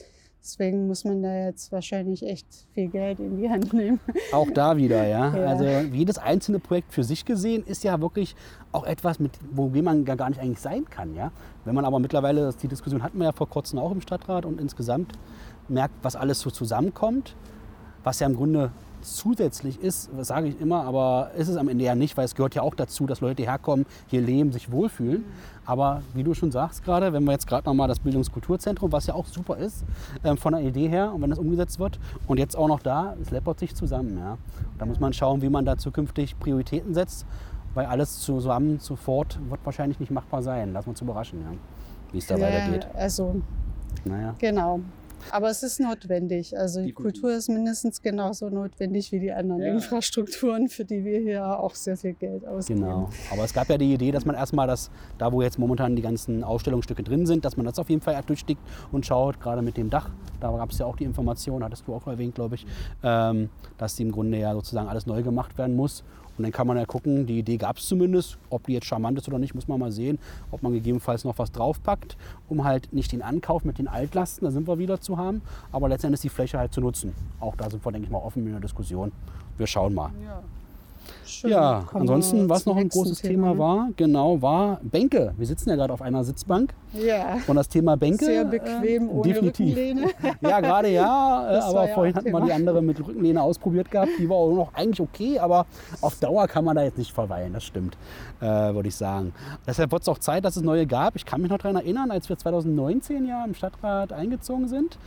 Deswegen 0.43 0.87
muss 0.87 1.05
man 1.05 1.23
da 1.23 1.47
jetzt 1.47 1.73
wahrscheinlich 1.73 2.25
echt 2.25 2.47
viel 2.73 2.89
Geld 2.89 3.19
in 3.19 3.37
die 3.37 3.51
Hand 3.51 3.73
nehmen. 3.73 4.01
Auch 4.33 4.49
da 4.53 4.77
wieder, 4.77 5.07
ja. 5.07 5.37
ja. 5.37 5.47
Also 5.47 5.65
jedes 5.65 6.19
einzelne 6.19 6.59
Projekt 6.59 6.93
für 6.93 7.05
sich 7.05 7.25
gesehen 7.25 7.65
ist 7.67 7.85
ja 7.85 8.01
wirklich 8.01 8.35
auch 8.73 8.85
etwas, 8.85 9.19
mit, 9.19 9.33
wogegen 9.51 9.85
man 9.85 10.05
gar 10.05 10.29
nicht 10.29 10.41
eigentlich 10.41 10.61
sein 10.61 10.85
kann, 10.89 11.15
ja. 11.15 11.33
Wenn 11.65 11.75
man 11.75 11.85
aber 11.85 11.99
mittlerweile, 11.99 12.55
die 12.63 12.69
Diskussion 12.69 13.03
hatten 13.03 13.19
wir 13.19 13.25
ja 13.25 13.33
vor 13.33 13.49
kurzem 13.49 13.79
auch 13.79 13.91
im 13.91 14.01
Stadtrat 14.01 14.47
und 14.47 14.61
insgesamt 14.61 15.13
merkt, 15.69 15.95
was 16.03 16.17
alles 16.17 16.41
so 16.41 16.51
zusammenkommt, 16.51 17.35
was 18.05 18.21
ja 18.21 18.27
im 18.27 18.37
Grunde 18.37 18.71
zusätzlich 19.03 19.81
ist, 19.81 20.11
das 20.17 20.29
sage 20.29 20.49
ich 20.49 20.61
immer, 20.61 20.85
aber 20.85 21.31
ist 21.37 21.49
es 21.49 21.57
am 21.57 21.69
Ende 21.69 21.85
ja 21.85 21.95
nicht, 21.95 22.17
weil 22.17 22.25
es 22.25 22.35
gehört 22.35 22.55
ja 22.55 22.63
auch 22.63 22.75
dazu, 22.75 23.07
dass 23.07 23.21
Leute 23.21 23.43
herkommen, 23.43 23.87
hier 24.07 24.21
leben, 24.21 24.53
sich 24.53 24.71
wohlfühlen. 24.71 25.25
Aber 25.65 26.03
wie 26.15 26.25
du 26.25 26.35
schon 26.35 26.51
sagst 26.51 26.83
gerade, 26.85 27.13
wenn 27.13 27.25
wir 27.25 27.33
jetzt 27.33 27.47
gerade 27.47 27.67
nochmal 27.67 27.89
das 27.89 28.01
Bildungskulturzentrum, 28.01 28.91
was 28.91 29.07
ja 29.07 29.15
auch 29.15 29.27
super 29.27 29.59
ist, 29.59 29.85
ähm, 30.25 30.39
von 30.39 30.55
der 30.55 30.63
Idee 30.63 30.89
her 30.89 31.13
und 31.13 31.21
wenn 31.23 31.31
das 31.31 31.39
umgesetzt 31.39 31.79
wird 31.79 31.99
und 32.27 32.39
jetzt 32.39 32.57
auch 32.57 32.69
noch 32.69 32.81
da, 32.81 33.17
es 33.21 33.31
läppert 33.31 33.59
sich 33.59 33.75
zusammen. 33.75 34.17
Ja. 34.19 34.39
Da 34.79 34.87
muss 34.87 34.99
man 34.99 35.13
schauen, 35.13 35.43
wie 35.43 35.49
man 35.51 35.65
da 35.65 35.77
zukünftig 35.77 36.39
Prioritäten 36.39 36.95
setzt, 36.95 37.27
weil 37.75 37.87
alles 37.87 38.21
zusammen 38.21 38.79
sofort 38.79 39.39
wird 39.51 39.61
wahrscheinlich 39.65 40.01
nicht 40.01 40.11
machbar 40.11 40.43
sein. 40.43 40.73
Lass 40.73 40.87
uns 40.87 41.01
überraschen, 41.01 41.41
ja, 41.41 41.53
wie 42.13 42.19
es 42.19 42.27
da 42.27 42.37
ja, 42.37 42.47
weitergeht. 42.47 42.89
Also, 42.95 43.43
naja. 44.05 44.35
genau. 44.39 44.81
Aber 45.31 45.51
es 45.51 45.63
ist 45.63 45.81
notwendig. 45.81 46.57
Also 46.57 46.83
die 46.83 46.93
Kultur 46.93 47.33
ist 47.33 47.49
mindestens 47.49 48.03
genauso 48.03 48.49
notwendig 48.49 49.13
wie 49.13 49.21
die 49.21 49.33
anderen 49.33 49.63
ja. 49.63 49.73
Infrastrukturen, 49.73 50.69
für 50.69 50.85
die 50.85 51.05
wir 51.05 51.21
hier 51.21 51.59
auch 51.59 51.75
sehr 51.75 51.97
viel 51.97 52.15
Geld 52.15 52.47
ausgeben. 52.47 52.81
Genau. 52.81 53.11
Aber 53.31 53.45
es 53.45 53.53
gab 53.53 53.69
ja 53.69 53.79
die 53.79 53.93
Idee, 53.93 54.13
dass 54.13 54.25
man 54.25 54.35
erstmal 54.35 54.67
das, 54.67 54.91
da 55.19 55.33
wo 55.33 55.43
jetzt 55.43 55.59
momentan 55.59 55.97
die 55.97 56.03
ganzen 56.03 56.45
Ausstellungsstücke 56.45 57.03
drin 57.03 57.27
sind, 57.27 57.45
dass 57.45 57.57
man 57.57 57.67
das 57.67 57.79
auf 57.79 57.91
jeden 57.91 58.01
Fall 58.01 58.19
durchstickt 58.27 58.63
und 58.93 59.07
schaut, 59.07 59.41
gerade 59.41 59.63
mit 59.63 59.77
dem 59.77 59.91
Dach. 59.91 60.11
Da 60.41 60.51
gab 60.51 60.71
es 60.71 60.79
ja 60.79 60.87
auch 60.87 60.97
die 60.97 61.05
Information, 61.05 61.65
hattest 61.65 61.87
du 61.87 61.95
auch 61.95 62.07
erwähnt, 62.07 62.35
glaube 62.35 62.55
ich, 62.55 62.67
ähm, 63.03 63.49
dass 63.77 63.97
die 63.97 64.03
im 64.03 64.13
Grunde 64.13 64.39
ja 64.39 64.53
sozusagen 64.53 64.89
alles 64.89 65.07
neu 65.07 65.23
gemacht 65.23 65.59
werden 65.59 65.75
muss. 65.77 66.05
Und 66.39 66.45
dann 66.45 66.53
kann 66.53 66.67
man 66.67 66.77
ja 66.77 66.87
gucken, 66.87 67.27
die 67.27 67.41
Idee 67.41 67.57
gab 67.57 67.79
es 67.79 67.87
zumindest. 67.87 68.39
Ob 68.49 68.67
die 68.67 68.73
jetzt 68.73 68.87
charmant 68.87 69.19
ist 69.19 69.29
oder 69.29 69.39
nicht, 69.39 69.55
muss 69.55 69.69
man 69.69 69.79
mal 69.81 69.91
sehen. 69.91 70.19
Ob 70.51 70.63
man 70.63 70.73
gegebenenfalls 70.73 71.25
noch 71.25 71.39
was 71.39 71.51
draufpackt, 71.51 72.17
um 72.49 72.65
halt 72.65 72.93
nicht 72.93 73.13
den 73.13 73.23
Ankauf 73.23 73.65
mit 73.65 73.79
den 73.79 73.89
Altlasten, 73.89 74.45
da 74.45 74.51
sind 74.51 74.69
wir 74.69 74.79
wieder 74.79 75.01
zu 75.01 75.19
haben, 75.19 75.43
aber 75.73 75.89
letztendlich 75.89 76.21
die 76.21 76.29
Fläche 76.29 76.59
halt 76.59 76.73
zu 76.73 76.81
nutzen. 76.81 77.13
Auch 77.41 77.57
da 77.57 77.69
sind 77.69 77.85
wir, 77.85 77.93
denke 77.93 78.07
ich 78.07 78.13
mal, 78.13 78.19
offen 78.19 78.47
in 78.47 78.53
der 78.53 78.61
Diskussion. 78.61 79.13
Wir 79.57 79.67
schauen 79.67 79.95
mal. 79.95 80.11
Ja. 80.25 80.43
Schön. 81.25 81.51
Ja, 81.51 81.85
ansonsten, 81.93 82.49
was 82.49 82.67
noch 82.67 82.77
ein 82.77 82.89
großes 82.89 83.21
Thema, 83.21 83.53
Thema 83.53 83.59
war, 83.59 83.89
genau, 83.97 84.41
war 84.41 84.81
Bänke. 84.83 85.35
Wir 85.37 85.47
sitzen 85.47 85.69
ja 85.69 85.77
gerade 85.77 85.93
auf 85.93 86.03
einer 86.03 86.25
Sitzbank. 86.25 86.73
Ja. 86.95 87.39
Und 87.47 87.57
das 87.57 87.69
Thema 87.69 87.97
Bänke. 87.97 88.25
Sehr 88.25 88.45
bequem, 88.45 89.09
äh, 89.09 89.11
ohne 89.11 89.23
definitiv. 89.23 89.77
Rückenlehne. 89.77 90.11
ja, 90.41 90.61
gerade 90.61 90.89
ja, 90.89 91.53
äh, 91.53 91.61
aber 91.61 91.89
ja 91.89 91.95
vorhin 91.95 92.15
hatten 92.15 92.33
wir 92.33 92.41
die 92.41 92.53
andere 92.53 92.83
mit 92.83 92.99
Rückenlehne 92.99 93.43
ausprobiert 93.43 93.91
gehabt. 93.91 94.11
Die 94.19 94.29
war 94.29 94.37
auch 94.37 94.53
noch 94.53 94.75
eigentlich 94.75 95.01
okay, 95.01 95.39
aber 95.39 95.67
auf 96.01 96.19
Dauer 96.19 96.49
kann 96.49 96.65
man 96.65 96.77
da 96.77 96.83
jetzt 96.83 96.99
nicht 96.99 97.13
verweilen, 97.13 97.53
das 97.53 97.65
stimmt, 97.65 97.97
äh, 98.41 98.47
würde 98.47 98.89
ich 98.89 98.97
sagen. 98.97 99.33
Deshalb 99.67 99.93
wird 99.93 100.03
es 100.03 100.09
auch 100.09 100.19
Zeit, 100.19 100.45
dass 100.45 100.57
es 100.57 100.63
neue 100.63 100.87
gab. 100.87 101.15
Ich 101.17 101.27
kann 101.27 101.41
mich 101.41 101.51
noch 101.51 101.59
daran 101.59 101.77
erinnern, 101.77 102.11
als 102.11 102.29
wir 102.29 102.39
2019 102.39 103.27
ja 103.27 103.45
im 103.45 103.55
Stadtrat 103.55 104.13
eingezogen 104.13 104.69
sind. 104.69 104.99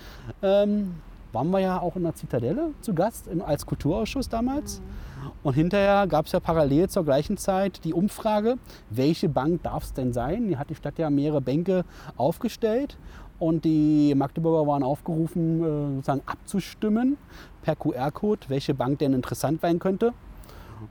Ähm, 0.41 0.95
waren 1.33 1.49
wir 1.51 1.59
ja 1.59 1.81
auch 1.81 1.95
in 1.95 2.03
der 2.03 2.15
Zitadelle 2.15 2.71
zu 2.81 2.93
Gast 2.93 3.29
als 3.45 3.65
Kulturausschuss 3.65 4.29
damals. 4.29 4.79
Mhm. 4.79 5.10
Und 5.43 5.53
hinterher 5.53 6.07
gab 6.07 6.27
es 6.27 6.31
ja 6.31 6.39
parallel 6.39 6.89
zur 6.89 7.03
gleichen 7.03 7.37
Zeit 7.37 7.83
die 7.83 7.93
Umfrage, 7.93 8.57
welche 8.89 9.27
Bank 9.29 9.63
darf 9.63 9.83
es 9.83 9.93
denn 9.93 10.13
sein? 10.13 10.47
Die 10.47 10.57
hat 10.57 10.69
die 10.69 10.75
Stadt 10.75 10.99
ja 10.99 11.09
mehrere 11.09 11.41
Bänke 11.41 11.83
aufgestellt 12.15 12.97
und 13.39 13.65
die 13.65 14.13
Magdeburger 14.15 14.67
waren 14.67 14.83
aufgerufen, 14.83 15.63
äh, 15.63 15.95
sozusagen 15.95 16.21
abzustimmen 16.27 17.17
per 17.63 17.75
QR-Code, 17.75 18.41
welche 18.49 18.75
Bank 18.75 18.99
denn 18.99 19.13
interessant 19.13 19.61
sein 19.61 19.79
könnte. 19.79 20.13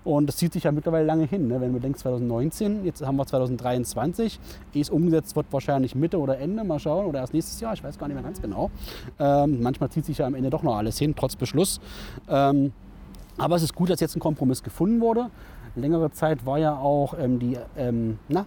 Und 0.04 0.26
das 0.26 0.36
zieht 0.36 0.52
sich 0.52 0.64
ja 0.64 0.72
mittlerweile 0.72 1.04
lange 1.04 1.24
hin. 1.24 1.48
Ne? 1.48 1.60
Wenn 1.60 1.72
man 1.72 1.80
denkt 1.80 1.98
2019, 1.98 2.84
jetzt 2.84 3.04
haben 3.04 3.16
wir 3.16 3.26
2023, 3.26 4.38
ehe 4.74 4.82
es 4.82 4.90
umgesetzt 4.90 5.34
wird, 5.36 5.46
wahrscheinlich 5.50 5.94
Mitte 5.94 6.18
oder 6.18 6.38
Ende, 6.38 6.64
mal 6.64 6.78
schauen, 6.78 7.06
oder 7.06 7.20
erst 7.20 7.34
nächstes 7.34 7.60
Jahr, 7.60 7.74
ich 7.74 7.82
weiß 7.82 7.98
gar 7.98 8.06
nicht 8.06 8.14
mehr 8.14 8.24
ganz 8.24 8.40
genau. 8.40 8.70
Ähm, 9.18 9.62
manchmal 9.62 9.90
zieht 9.90 10.04
sich 10.04 10.18
ja 10.18 10.26
am 10.26 10.34
Ende 10.34 10.50
doch 10.50 10.62
noch 10.62 10.76
alles 10.76 10.98
hin, 10.98 11.14
trotz 11.16 11.36
Beschluss. 11.36 11.80
Ähm, 12.28 12.72
aber 13.40 13.56
es 13.56 13.62
ist 13.62 13.74
gut, 13.74 13.88
dass 13.90 14.00
jetzt 14.00 14.16
ein 14.16 14.20
Kompromiss 14.20 14.62
gefunden 14.62 15.00
wurde. 15.00 15.30
Längere 15.74 16.10
Zeit 16.10 16.44
war 16.44 16.58
ja 16.58 16.76
auch 16.76 17.14
ähm, 17.18 17.38
die 17.38 17.56
ähm, 17.76 18.18
na, 18.28 18.44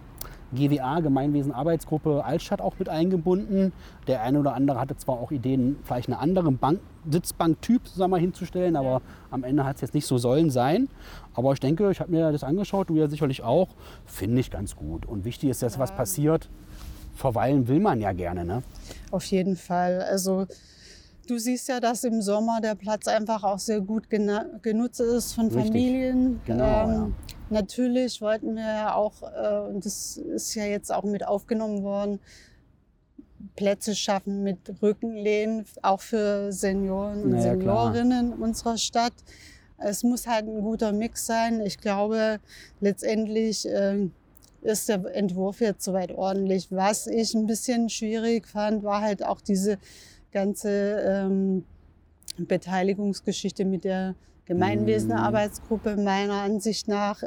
GWA, 0.52 1.00
Gemeinwesen 1.00 1.52
Arbeitsgruppe 1.52 2.24
Altstadt, 2.24 2.60
auch 2.60 2.78
mit 2.78 2.88
eingebunden. 2.88 3.72
Der 4.06 4.22
eine 4.22 4.38
oder 4.38 4.54
andere 4.54 4.78
hatte 4.78 4.96
zwar 4.96 5.16
auch 5.16 5.32
Ideen, 5.32 5.76
vielleicht 5.82 6.08
eine 6.08 6.18
andere 6.18 6.52
Bank, 6.52 6.80
Sitzbanktyp 7.10 7.82
mal, 8.08 8.20
hinzustellen, 8.20 8.76
aber 8.76 9.02
am 9.30 9.42
Ende 9.42 9.64
hat 9.64 9.76
es 9.76 9.82
jetzt 9.82 9.94
nicht 9.94 10.06
so 10.06 10.16
sollen 10.16 10.50
sein. 10.50 10.88
Aber 11.34 11.52
ich 11.52 11.60
denke, 11.60 11.90
ich 11.90 12.00
habe 12.00 12.12
mir 12.12 12.30
das 12.30 12.44
angeschaut, 12.44 12.88
du 12.88 12.94
ja 12.94 13.08
sicherlich 13.08 13.42
auch, 13.42 13.70
finde 14.04 14.40
ich 14.40 14.50
ganz 14.50 14.76
gut. 14.76 15.06
Und 15.06 15.24
wichtig 15.24 15.50
ist, 15.50 15.62
dass 15.62 15.78
was 15.78 15.92
passiert. 15.92 16.48
Verweilen 17.14 17.68
will 17.68 17.80
man 17.80 18.00
ja 18.00 18.12
gerne. 18.12 18.44
Ne? 18.44 18.62
Auf 19.10 19.24
jeden 19.26 19.56
Fall. 19.56 20.02
Also 20.02 20.46
Du 21.26 21.38
siehst 21.38 21.68
ja, 21.68 21.80
dass 21.80 22.04
im 22.04 22.20
Sommer 22.22 22.60
der 22.60 22.74
Platz 22.74 23.08
einfach 23.08 23.44
auch 23.44 23.58
sehr 23.58 23.80
gut 23.80 24.10
genutzt 24.10 25.00
ist 25.00 25.32
von 25.32 25.46
Richtig. 25.46 25.64
Familien. 25.64 26.40
Genau, 26.44 26.84
ähm, 26.84 26.90
ja. 26.90 27.10
Natürlich 27.50 28.20
wollten 28.20 28.56
wir 28.56 28.62
ja 28.62 28.94
auch, 28.94 29.22
äh, 29.22 29.68
und 29.70 29.84
das 29.84 30.16
ist 30.16 30.54
ja 30.54 30.64
jetzt 30.64 30.92
auch 30.92 31.04
mit 31.04 31.26
aufgenommen 31.26 31.82
worden, 31.82 32.18
Plätze 33.56 33.94
schaffen 33.94 34.42
mit 34.42 34.58
Rückenlehnen, 34.82 35.64
auch 35.82 36.00
für 36.00 36.50
Senioren 36.50 37.22
und 37.22 37.30
naja, 37.30 37.52
Seniorinnen 37.52 38.32
klar. 38.32 38.42
unserer 38.42 38.78
Stadt. 38.78 39.12
Es 39.78 40.02
muss 40.02 40.26
halt 40.26 40.46
ein 40.46 40.62
guter 40.62 40.92
Mix 40.92 41.26
sein. 41.26 41.60
Ich 41.60 41.78
glaube, 41.78 42.40
letztendlich 42.80 43.68
äh, 43.68 44.08
ist 44.62 44.88
der 44.88 45.04
Entwurf 45.14 45.60
jetzt 45.60 45.84
soweit 45.84 46.12
ordentlich. 46.12 46.68
Was 46.70 47.06
ich 47.06 47.34
ein 47.34 47.46
bisschen 47.46 47.88
schwierig 47.90 48.48
fand, 48.48 48.82
war 48.82 49.02
halt 49.02 49.24
auch 49.24 49.40
diese 49.40 49.78
ganze 50.34 51.00
ähm, 51.00 51.64
Beteiligungsgeschichte 52.36 53.64
mit 53.64 53.84
der 53.84 54.14
Gemeinwesenarbeitsgruppe. 54.44 55.96
Meiner 55.96 56.42
Ansicht 56.42 56.88
nach 56.88 57.22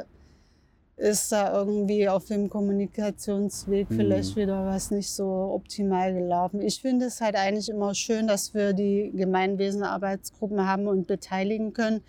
ist 0.96 1.30
da 1.30 1.56
irgendwie 1.56 2.08
auf 2.08 2.24
dem 2.26 2.50
Kommunikationsweg 2.50 3.88
mhm. 3.90 3.96
vielleicht 3.96 4.36
wieder 4.36 4.66
was 4.66 4.90
nicht 4.90 5.10
so 5.10 5.24
optimal 5.24 6.12
gelaufen. 6.12 6.60
Ich 6.60 6.80
finde 6.80 7.06
es 7.06 7.20
halt 7.20 7.36
eigentlich 7.36 7.68
immer 7.68 7.94
schön, 7.94 8.26
dass 8.26 8.52
wir 8.52 8.72
die 8.72 9.12
Gemeinwesenarbeitsgruppen 9.14 10.66
haben 10.66 10.86
und 10.86 11.06
beteiligen 11.06 11.72
können. 11.72 12.02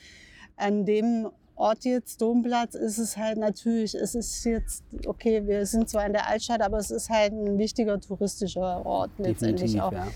An 0.57 0.85
dem 0.85 1.29
Ort 1.55 1.83
jetzt, 1.83 2.21
Domplatz, 2.21 2.73
ist 2.73 2.97
es 2.97 3.17
halt 3.17 3.37
natürlich, 3.37 3.93
es 3.93 4.15
ist 4.15 4.43
jetzt, 4.45 4.83
okay, 5.05 5.45
wir 5.45 5.65
sind 5.65 5.89
zwar 5.89 6.05
in 6.05 6.13
der 6.13 6.27
Altstadt, 6.27 6.61
aber 6.61 6.77
es 6.77 6.89
ist 6.89 7.09
halt 7.09 7.33
ein 7.33 7.57
wichtiger 7.57 7.99
touristischer 7.99 8.85
Ort 8.85 9.11
letztendlich 9.17 9.73
Definitiv, 9.73 9.81
auch. 9.81 9.91
ja. 9.91 10.07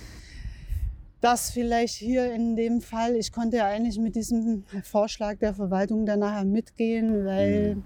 Das 1.24 1.52
vielleicht 1.52 1.94
hier 1.96 2.34
in 2.34 2.58
dem 2.58 2.82
Fall, 2.82 3.16
ich 3.16 3.32
konnte 3.32 3.56
ja 3.58 3.66
eigentlich 3.68 3.98
mit 3.98 4.14
diesem 4.16 4.66
Vorschlag 4.84 5.38
der 5.38 5.54
Verwaltung 5.54 6.06
dann 6.06 6.20
nachher 6.20 6.44
mitgehen, 6.44 7.24
weil 7.26 7.76
Mhm. 7.76 7.84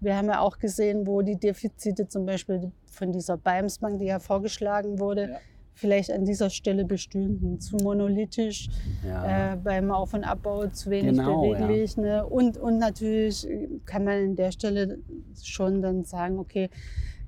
wir 0.00 0.16
haben 0.16 0.28
ja 0.28 0.38
auch 0.38 0.56
gesehen, 0.58 1.04
wo 1.04 1.20
die 1.20 1.34
Defizite 1.34 2.06
zum 2.06 2.26
Beispiel 2.26 2.70
von 2.86 3.10
dieser 3.10 3.38
Beimsbank, 3.38 3.98
die 3.98 4.04
ja 4.06 4.20
vorgeschlagen 4.20 5.00
wurde, 5.00 5.30
Ja. 5.30 5.38
vielleicht 5.74 6.12
an 6.12 6.24
dieser 6.24 6.48
Stelle 6.48 6.84
bestünden. 6.84 7.58
Zu 7.60 7.76
monolithisch, 7.78 8.68
Ja. 9.04 9.54
äh, 9.54 9.56
beim 9.56 9.90
Auf- 9.90 10.14
und 10.14 10.22
Abbau 10.22 10.68
zu 10.68 10.88
wenig 10.90 11.16
Genau, 11.16 11.44
ja. 11.54 11.58
beweglich. 11.66 11.96
Ne? 11.96 12.24
Und, 12.24 12.56
und 12.56 12.78
natürlich 12.78 13.48
kann 13.84 14.04
man 14.04 14.14
an 14.28 14.36
der 14.36 14.52
Stelle 14.52 15.00
schon 15.42 15.82
dann 15.82 16.04
sagen, 16.04 16.38
okay, 16.38 16.70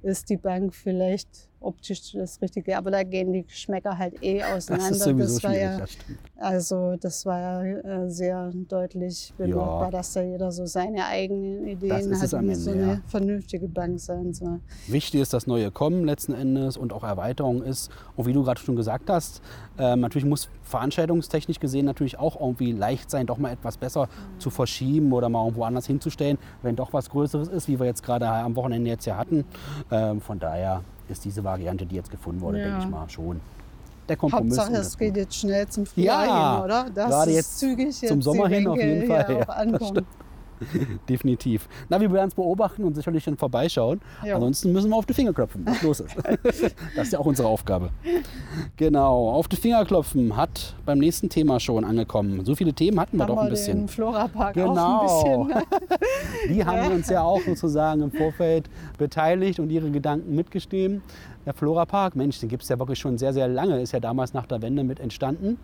ist 0.03 0.31
die 0.31 0.37
Bank 0.37 0.75
vielleicht 0.75 1.29
optisch 1.61 2.13
das 2.13 2.41
Richtige, 2.41 2.77
aber 2.79 2.93
da 2.93 3.03
gehen 3.03 3.33
die 3.33 3.43
Geschmäcker 3.43 3.99
halt 3.99 4.23
eh 4.23 4.45
auseinander. 4.45 4.91
Das 4.91 4.99
ist 4.99 5.05
sowieso 5.05 5.35
das 5.35 5.43
war 5.45 5.57
ja 5.57 5.79
das 5.79 5.91
also 6.37 6.95
das 7.01 7.27
war 7.27 7.41
ja 7.41 8.05
äh, 8.05 8.09
sehr 8.09 8.53
deutlich 8.69 9.35
bemerkbar, 9.37 9.87
Ja. 9.87 9.91
dass 9.91 10.13
da 10.13 10.23
jeder 10.23 10.53
so 10.53 10.67
seine 10.67 11.05
eigenen 11.07 11.65
Das 11.65 11.73
Ideen 11.73 12.21
hat, 12.21 12.43
wie 12.45 12.55
so 12.55 12.71
eine 12.71 12.87
ja. 12.87 13.01
vernünftige 13.09 13.67
Bank 13.67 13.99
sein 13.99 14.33
soll. 14.33 14.61
Wichtig 14.87 15.21
ist, 15.21 15.33
dass 15.33 15.49
neue 15.49 15.73
kommen 15.73 16.05
letzten 16.05 16.33
Endes 16.33 16.77
und 16.77 16.93
auch 16.93 17.03
Erweiterung 17.03 17.63
ist. 17.65 17.91
Und 18.15 18.27
wie 18.27 18.33
du 18.33 18.45
gerade 18.45 18.61
schon 18.61 18.77
gesagt 18.77 19.11
hast, 19.11 19.43
ähm, 19.79 19.99
natürlich 19.99 20.27
muss 20.27 20.49
veranstaltungstechnisch 20.63 21.59
gesehen 21.59 21.87
natürlich 21.87 22.21
auch 22.21 22.41
irgendwie 22.41 22.71
leicht 22.71 23.11
sein, 23.11 23.27
doch 23.27 23.39
mal 23.39 23.53
etwas 23.53 23.79
besser 23.79 24.07
Mhm. 24.07 24.39
zu 24.41 24.51
verschieben 24.51 25.13
oder 25.13 25.29
mal 25.29 25.43
irgendwo 25.45 25.65
anders 25.65 25.87
hinzustellen, 25.89 26.39
wenn 26.63 26.77
doch 26.77 26.93
was 26.93 27.11
Größeres 27.11 27.49
ist, 27.49 27.67
wie 27.67 27.81
wir 27.81 27.87
jetzt 27.87 28.05
gerade 28.05 28.29
am 28.29 28.55
Wochenende 28.55 28.89
jetzt 28.91 29.07
ja 29.07 29.17
hatten. 29.17 29.45
Ähm, 29.91 30.21
von 30.21 30.39
daher 30.39 30.83
ist 31.09 31.25
diese 31.25 31.43
Variante, 31.43 31.87
die 31.87 31.97
jetzt 31.97 32.11
gefunden 32.11 32.41
wurde, 32.41 32.59
Ja. 32.59 32.65
denke 32.65 32.81
ich 32.81 32.89
mal 32.91 33.09
schon 33.09 33.41
der 34.09 34.17
Kompromiss. 34.17 34.59
Hauptsache, 34.59 34.77
es 34.79 34.87
das 34.89 34.99
geht 34.99 35.17
jetzt 35.17 35.35
schnell 35.37 35.67
zum 35.69 35.87
Frühjahr 35.87 36.27
Ja, 36.27 36.55
hin, 36.57 36.65
oder? 36.65 36.91
Dass 36.91 37.09
gerade 37.11 37.31
jetzt 37.31 37.59
zügig 37.59 38.01
jetzt 38.01 38.09
zum 38.09 38.23
Sommer 38.23 38.49
hin 38.49 38.67
auf 38.67 38.77
jeden 38.79 39.07
Fall, 39.07 39.45
ja, 39.49 39.65
das. 39.65 39.93
Definitiv. 41.09 41.69
Na, 41.89 42.01
wir 42.01 42.11
werden 42.13 42.29
es 42.29 42.35
beobachten 42.35 42.85
und 42.85 42.95
sicherlich 42.95 43.25
dann 43.25 43.37
vorbeischauen. 43.37 44.01
Ja. 44.25 44.35
Ansonsten 44.37 44.73
müssen 44.73 44.91
wir 44.91 44.97
auf 44.97 45.07
die 45.07 45.15
Finger 45.15 45.33
klopfen, 45.33 45.65
was 45.67 45.83
los 45.83 46.01
ist. 46.01 46.17
das 46.97 47.07
ist 47.07 47.13
ja 47.13 47.19
auch 47.19 47.27
unsere 47.27 47.49
Aufgabe. 47.49 47.91
Genau, 48.77 49.31
auf 49.31 49.49
die 49.49 49.57
Finger 49.57 49.85
klopfen 49.85 50.37
hat 50.37 50.75
beim 50.87 50.99
nächsten 50.99 51.29
Thema 51.29 51.61
schon 51.61 51.85
angekommen. 51.85 52.45
So 52.45 52.55
viele 52.55 52.73
Themen 52.73 52.99
hatten 53.01 53.17
wir 53.17 53.25
Haben 53.25 53.35
doch 53.35 53.39
ein 53.39 53.47
wir 53.47 53.51
bisschen. 53.51 53.79
den 53.79 53.89
Florapark 53.89 54.55
Genau. 54.55 54.77
auch 54.77 55.25
ein 55.25 55.47
bisschen. 55.49 55.63
Die 56.55 56.65
haben 56.65 56.93
uns 56.93 57.09
ja 57.09 57.23
auch 57.23 57.41
sozusagen 57.41 58.03
im 58.03 58.11
Vorfeld 58.11 58.69
beteiligt 58.99 59.61
und 59.61 59.71
ihre 59.71 59.91
Gedanken 59.91 60.35
mitgestimmt. 60.35 61.03
Der 61.47 61.55
Florapark, 61.55 62.15
Mensch, 62.17 62.41
den 62.41 62.49
gibt 62.49 62.63
es 62.63 62.69
ja 62.69 62.79
wirklich 62.79 62.99
schon 62.99 63.17
sehr, 63.19 63.33
sehr 63.33 63.49
lange. 63.49 63.81
Ist 63.81 63.93
ja 63.93 64.01
damals 64.01 64.35
nach 64.35 64.47
der 64.47 64.61
Wende 64.63 64.85
mit 64.85 65.01
entstanden. 65.01 65.59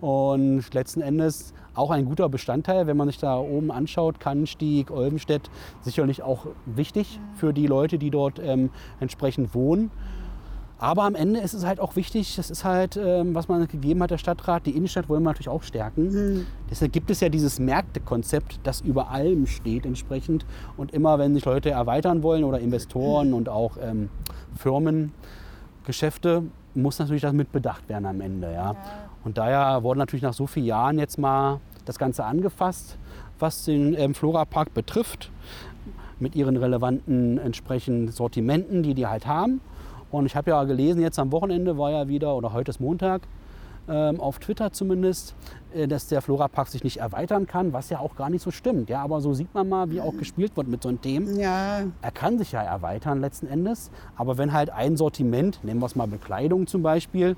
Und 0.00 0.72
letzten 0.72 1.00
Endes 1.00 1.52
auch 1.74 1.90
ein 1.90 2.04
guter 2.04 2.28
Bestandteil, 2.28 2.86
wenn 2.86 2.96
man 2.96 3.08
sich 3.08 3.18
da 3.18 3.38
oben 3.38 3.70
anschaut, 3.70 4.20
Kannenstieg, 4.20 4.90
Olbenstedt, 4.90 5.50
sicherlich 5.82 6.22
auch 6.22 6.46
wichtig 6.66 7.20
für 7.34 7.52
die 7.52 7.66
Leute, 7.66 7.98
die 7.98 8.10
dort 8.10 8.38
ähm, 8.38 8.70
entsprechend 8.98 9.54
wohnen. 9.54 9.90
Aber 10.78 11.02
am 11.02 11.14
Ende 11.14 11.40
ist 11.40 11.52
es 11.52 11.66
halt 11.66 11.78
auch 11.78 11.94
wichtig, 11.94 12.36
das 12.36 12.50
ist 12.50 12.64
halt, 12.64 12.96
ähm, 12.96 13.34
was 13.34 13.48
man 13.48 13.68
gegeben 13.68 14.02
hat, 14.02 14.10
der 14.10 14.16
Stadtrat, 14.16 14.64
die 14.64 14.70
Innenstadt 14.70 15.10
wollen 15.10 15.22
wir 15.22 15.28
natürlich 15.28 15.50
auch 15.50 15.62
stärken. 15.62 16.46
Deshalb 16.70 16.90
gibt 16.90 17.10
es 17.10 17.20
ja 17.20 17.28
dieses 17.28 17.58
Märktekonzept, 17.58 18.60
das 18.62 18.80
über 18.80 19.10
allem 19.10 19.46
steht 19.46 19.84
entsprechend. 19.84 20.46
Und 20.78 20.92
immer, 20.92 21.18
wenn 21.18 21.34
sich 21.34 21.44
Leute 21.44 21.68
erweitern 21.68 22.22
wollen 22.22 22.44
oder 22.44 22.60
Investoren 22.60 23.34
und 23.34 23.50
auch 23.50 23.76
ähm, 23.82 24.08
Firmen, 24.56 25.12
Geschäfte, 25.84 26.44
muss 26.74 26.98
natürlich 26.98 27.22
das 27.22 27.34
mit 27.34 27.52
bedacht 27.52 27.86
werden 27.90 28.06
am 28.06 28.22
Ende. 28.22 28.50
Ja. 28.50 28.74
Und 29.24 29.38
daher 29.38 29.82
wurde 29.82 29.98
natürlich 29.98 30.22
nach 30.22 30.32
so 30.32 30.46
vielen 30.46 30.66
Jahren 30.66 30.98
jetzt 30.98 31.18
mal 31.18 31.60
das 31.84 31.98
Ganze 31.98 32.24
angefasst, 32.24 32.96
was 33.38 33.64
den 33.64 33.94
ähm, 33.94 34.14
Florapark 34.14 34.74
betrifft, 34.74 35.30
mit 36.18 36.34
ihren 36.36 36.56
relevanten 36.56 37.38
entsprechenden 37.38 38.12
Sortimenten, 38.12 38.82
die 38.82 38.94
die 38.94 39.06
halt 39.06 39.26
haben. 39.26 39.60
Und 40.10 40.26
ich 40.26 40.36
habe 40.36 40.50
ja 40.50 40.64
gelesen, 40.64 41.00
jetzt 41.00 41.18
am 41.18 41.32
Wochenende 41.32 41.78
war 41.78 41.90
ja 41.90 42.08
wieder, 42.08 42.34
oder 42.34 42.52
heute 42.52 42.70
ist 42.70 42.80
Montag, 42.80 43.22
ähm, 43.88 44.20
auf 44.20 44.38
Twitter 44.38 44.72
zumindest, 44.72 45.34
äh, 45.74 45.88
dass 45.88 46.08
der 46.08 46.20
Florapark 46.20 46.68
sich 46.68 46.84
nicht 46.84 46.98
erweitern 46.98 47.46
kann, 47.46 47.72
was 47.72 47.90
ja 47.90 47.98
auch 47.98 48.14
gar 48.16 48.30
nicht 48.30 48.42
so 48.42 48.50
stimmt. 48.50 48.90
Ja, 48.90 49.02
aber 49.02 49.20
so 49.20 49.32
sieht 49.32 49.52
man 49.54 49.68
mal, 49.68 49.90
wie 49.90 50.00
auch 50.00 50.16
gespielt 50.16 50.56
wird 50.56 50.68
mit 50.68 50.82
so 50.82 50.88
einem 50.88 51.00
Themen. 51.00 51.38
Ja, 51.38 51.80
Er 52.02 52.10
kann 52.12 52.38
sich 52.38 52.52
ja 52.52 52.62
erweitern 52.62 53.20
letzten 53.20 53.46
Endes, 53.46 53.90
aber 54.16 54.38
wenn 54.38 54.52
halt 54.52 54.70
ein 54.70 54.96
Sortiment, 54.96 55.60
nehmen 55.64 55.80
wir 55.80 55.86
es 55.86 55.96
mal 55.96 56.06
Bekleidung 56.06 56.66
zum 56.66 56.82
Beispiel, 56.82 57.36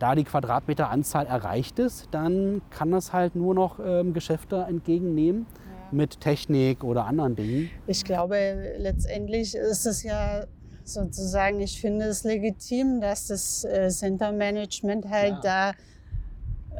da 0.00 0.14
die 0.16 0.24
Quadratmeteranzahl 0.24 1.26
erreicht 1.26 1.78
ist, 1.78 2.08
dann 2.10 2.62
kann 2.70 2.90
das 2.90 3.12
halt 3.12 3.36
nur 3.36 3.54
noch 3.54 3.78
ähm, 3.78 4.12
Geschäfte 4.12 4.64
entgegennehmen 4.68 5.46
mit 5.92 6.20
Technik 6.20 6.82
oder 6.84 7.04
anderen 7.06 7.36
Dingen. 7.36 7.70
ich 7.86 8.04
glaube, 8.04 8.74
letztendlich 8.78 9.54
ist 9.54 9.86
es 9.86 10.02
ja 10.02 10.44
sozusagen, 10.84 11.60
ich 11.60 11.80
finde 11.80 12.06
es 12.06 12.24
legitim, 12.24 13.00
dass 13.00 13.26
das 13.28 13.64
äh, 13.64 13.88
Center 13.90 14.32
Management 14.32 15.08
halt 15.08 15.36
da 15.42 15.72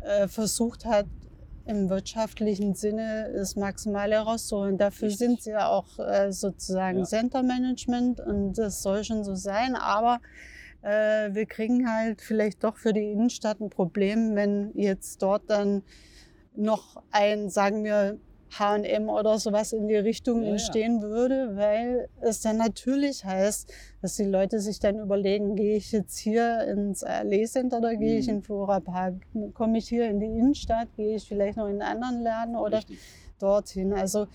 äh, 0.03 0.27
versucht 0.29 0.85
hat, 0.85 1.07
im 1.67 1.89
wirtschaftlichen 1.91 2.75
Sinne 2.75 3.31
das 3.35 3.55
Maximale 3.55 4.15
herauszuholen. 4.17 4.79
Dafür 4.79 5.09
Richtig. 5.09 5.29
sind 5.29 5.43
sie 5.43 5.51
ja 5.51 5.69
auch 5.69 5.99
äh, 5.99 6.33
sozusagen 6.33 7.01
Ja. 7.01 7.05
Center 7.05 7.43
Management 7.43 8.19
und 8.21 8.55
das 8.55 8.83
soll 8.83 9.05
schon 9.05 9.23
so 9.23 9.35
sein. 9.37 9.77
Aber 9.77 10.19
äh, 10.83 11.33
wir 11.35 11.47
kriegen 11.47 11.91
halt 11.91 12.21
vielleicht 12.21 12.65
doch 12.65 12.77
für 12.77 12.93
die 12.93 13.13
Innenstadt 13.13 13.61
ein 13.61 13.71
Problem, 13.71 14.35
wenn 14.37 14.71
jetzt 14.75 15.23
dort 15.23 15.49
dann 15.49 15.83
noch 16.55 17.03
ein, 17.11 17.49
sagen 17.51 17.85
wir, 17.85 18.19
H&M 18.59 19.09
oder 19.09 19.39
sowas 19.39 19.73
in 19.73 19.87
die 19.87 19.95
Richtung 19.95 20.41
Ja, 20.41 20.47
ja. 20.47 20.51
entstehen 20.53 21.03
würde, 21.03 21.55
weil 21.57 22.09
es 22.21 22.41
dann 22.41 22.57
natürlich 22.57 23.25
heißt, 23.25 23.73
dass 24.03 24.17
die 24.17 24.25
Leute 24.25 24.59
sich 24.59 24.81
dann 24.81 24.99
überlegen, 24.99 25.55
gehe 25.55 25.77
ich 25.77 25.93
jetzt 25.93 26.19
hier 26.19 26.65
ins 26.65 27.05
Allee 27.05 27.45
Center 27.47 27.79
oder 27.79 27.95
gehe 27.95 28.19
ich 28.19 28.27
Mhm. 28.27 28.31
in 28.33 28.37
den 28.39 28.43
Flora 28.43 28.81
Park? 28.81 29.15
Komme 29.55 29.79
ich 29.79 29.89
hier 29.89 30.09
in 30.11 30.19
die 30.19 30.27
Innenstadt? 30.27 30.89
Gehe 30.97 31.15
ich 31.15 31.29
vielleicht 31.29 31.59
noch 31.59 31.69
in 31.69 31.81
einen 31.81 32.03
anderen 32.03 32.23
Laden 32.25 32.57
oder 32.57 32.81
dorthin? 33.39 33.93
Also 33.93 34.27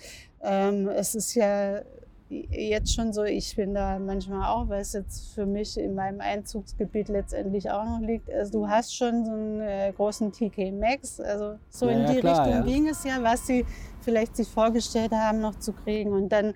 ähm, 0.41 0.87
es 0.87 1.13
ist 1.15 1.35
ja 1.35 1.81
jetzt 2.29 2.93
schon 2.93 3.13
so, 3.13 3.23
ich 3.23 3.55
bin 3.55 3.73
da 3.73 3.99
manchmal 3.99 4.49
auch, 4.49 4.67
weil 4.67 4.81
es 4.81 4.93
jetzt 4.93 5.33
für 5.33 5.45
mich 5.45 5.77
in 5.77 5.93
meinem 5.93 6.21
Einzugsgebiet 6.21 7.07
letztendlich 7.07 7.69
auch 7.69 7.85
noch 7.85 7.99
liegt. 7.99 8.31
Also 8.31 8.59
du 8.59 8.67
hast 8.67 8.95
schon 8.95 9.25
so 9.25 9.31
einen 9.31 9.61
äh, 9.61 9.93
großen 9.95 10.31
TK 10.31 10.71
Maxx, 10.71 11.19
also 11.19 11.59
so 11.69 11.87
Ja, 11.87 11.91
in 11.91 12.01
ja, 12.01 12.13
die 12.13 12.19
klar, 12.19 12.45
Richtung 12.45 12.67
ja. 12.67 12.73
ging 12.73 12.87
es 12.87 13.03
ja, 13.03 13.21
was 13.21 13.45
sie 13.45 13.65
vielleicht 14.01 14.35
sich 14.35 14.47
vorgestellt 14.47 15.11
haben, 15.11 15.39
noch 15.39 15.59
zu 15.59 15.73
kriegen. 15.73 16.13
Und 16.13 16.29
dann 16.29 16.55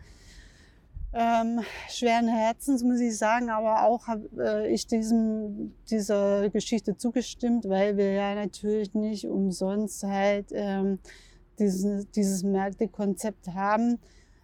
ähm, 1.11 1.61
schweren 1.87 2.27
Herzens 2.27 2.83
muss 2.83 2.99
ich 2.99 3.17
sagen, 3.17 3.49
aber 3.49 3.87
auch 3.87 4.07
habe 4.07 4.29
äh, 4.37 4.73
ich 4.73 4.85
diesem, 4.85 5.73
dieser 5.89 6.49
Geschichte 6.49 6.97
zugestimmt, 6.97 7.67
weil 7.67 7.97
wir 7.97 8.13
ja 8.13 8.35
natürlich 8.35 8.93
nicht 8.93 9.25
umsonst 9.25 10.03
halt 10.03 10.47
ähm, 10.51 10.99
dieses, 11.57 12.09
dieses 12.11 12.43
Märktekonzept 12.43 13.47
haben. 13.49 13.99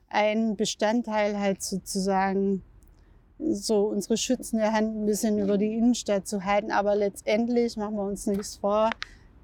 Ein 0.09 0.55
Bestandteil 0.55 1.39
halt 1.39 1.61
sozusagen 1.61 2.61
so 3.39 3.87
unsere 3.87 4.15
schützende 4.17 4.71
Hand 4.71 4.95
ein 4.95 5.05
bisschen 5.05 5.37
über 5.39 5.57
die 5.57 5.75
Innenstadt 5.75 6.27
zu 6.27 6.45
halten. 6.45 6.71
Aber 6.71 6.95
letztendlich, 6.95 7.75
machen 7.75 7.95
wir 7.95 8.03
uns 8.03 8.25
nichts 8.27 8.55
vor, 8.57 8.89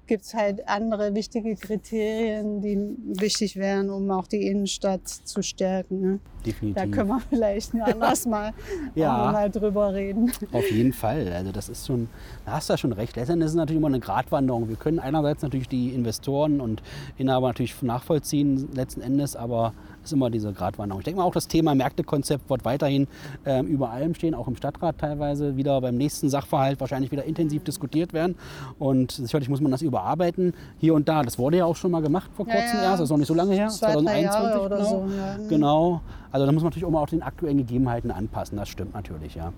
gibt 0.06 0.24
es 0.24 0.34
halt 0.34 0.68
andere 0.68 1.14
wichtige 1.14 1.54
Kriterien, 1.54 2.60
die 2.60 2.76
wichtig 3.20 3.56
wären, 3.56 3.88
um 3.88 4.10
auch 4.10 4.26
die 4.26 4.46
Innenstadt 4.46 5.06
zu 5.08 5.42
stärken. 5.42 6.00
Ne? 6.00 6.18
Definitiv. 6.44 6.74
Da 6.74 6.86
können 6.86 7.08
wir 7.08 7.20
vielleicht 7.30 7.72
ein 7.74 7.82
anderes 7.82 8.26
Mal, 8.26 8.52
Ja. 8.94 9.30
mal 9.30 9.48
drüber 9.50 9.94
reden. 9.94 10.32
Auf 10.52 10.70
jeden 10.70 10.92
Fall. 10.92 11.28
Also 11.32 11.52
das 11.52 11.68
ist 11.68 11.86
schon, 11.86 12.08
da 12.44 12.52
hast 12.52 12.68
du 12.68 12.72
ja 12.72 12.78
schon 12.78 12.92
recht. 12.92 13.14
Letztendlich 13.16 13.46
ist 13.46 13.52
es 13.52 13.56
natürlich 13.56 13.78
immer 13.78 13.88
eine 13.88 14.00
Gratwanderung. 14.00 14.68
Wir 14.68 14.76
können 14.76 14.98
einerseits 14.98 15.42
natürlich 15.42 15.68
die 15.68 15.90
Investoren 15.90 16.60
und 16.60 16.82
Inhaber 17.16 17.48
natürlich 17.48 17.80
nachvollziehen 17.82 18.70
letzten 18.74 19.02
Endes, 19.02 19.36
aber 19.36 19.72
ist 20.04 20.12
immer 20.12 20.30
diese 20.30 20.52
Gratwanderung. 20.52 21.00
Ich 21.00 21.04
denke 21.04 21.20
mal 21.20 21.26
auch 21.26 21.32
das 21.32 21.48
Thema 21.48 21.74
Märktekonzept 21.74 22.48
wird 22.50 22.64
weiterhin 22.64 23.08
ähm, 23.44 23.66
über 23.66 23.90
allem 23.90 24.14
stehen, 24.14 24.34
auch 24.34 24.48
im 24.48 24.56
Stadtrat 24.56 24.98
teilweise 24.98 25.56
wieder 25.56 25.80
beim 25.80 25.96
nächsten 25.96 26.28
Sachverhalt 26.28 26.80
wahrscheinlich 26.80 27.12
wieder 27.12 27.24
intensiv 27.24 27.64
diskutiert 27.64 28.12
werden. 28.12 28.36
Und 28.78 29.12
sicherlich 29.12 29.48
muss 29.48 29.60
man 29.60 29.70
das 29.70 29.82
überarbeiten 29.82 30.54
hier 30.78 30.94
und 30.94 31.08
da. 31.08 31.22
Das 31.22 31.38
wurde 31.38 31.58
ja 31.58 31.64
auch 31.64 31.76
schon 31.76 31.90
mal 31.90 32.02
gemacht 32.02 32.30
vor 32.34 32.46
kurzem 32.46 32.78
ja, 32.78 32.84
erst, 32.84 33.00
das 33.00 33.02
ist 33.02 33.10
noch 33.10 33.18
nicht 33.18 33.28
so 33.28 33.34
lange 33.34 33.54
her, 33.54 33.68
zwei, 33.68 33.92
2021 33.92 34.60
oder 34.60 34.76
genau. 34.76 34.88
so. 34.88 35.06
Ja. 35.16 35.36
Genau. 35.48 36.00
Also 36.30 36.46
da 36.46 36.52
muss 36.52 36.62
man 36.62 36.70
natürlich 36.70 36.84
auch 36.84 36.90
mal 36.90 37.00
auch 37.00 37.08
den 37.08 37.22
aktuellen 37.22 37.58
Gegebenheiten 37.58 38.10
anpassen. 38.10 38.56
Das 38.56 38.68
stimmt 38.68 38.94
natürlich, 38.94 39.34
ja. 39.34 39.52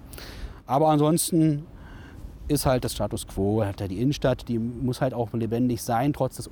Aber 0.66 0.88
ansonsten 0.88 1.66
ist 2.48 2.66
halt 2.66 2.84
das 2.84 2.92
Status 2.92 3.26
quo, 3.26 3.64
hat 3.64 3.80
ja 3.80 3.88
die 3.88 4.00
Innenstadt, 4.00 4.48
die 4.48 4.58
muss 4.58 5.00
halt 5.00 5.14
auch 5.14 5.32
lebendig 5.32 5.82
sein, 5.82 6.12
trotz 6.12 6.36
des 6.36 6.50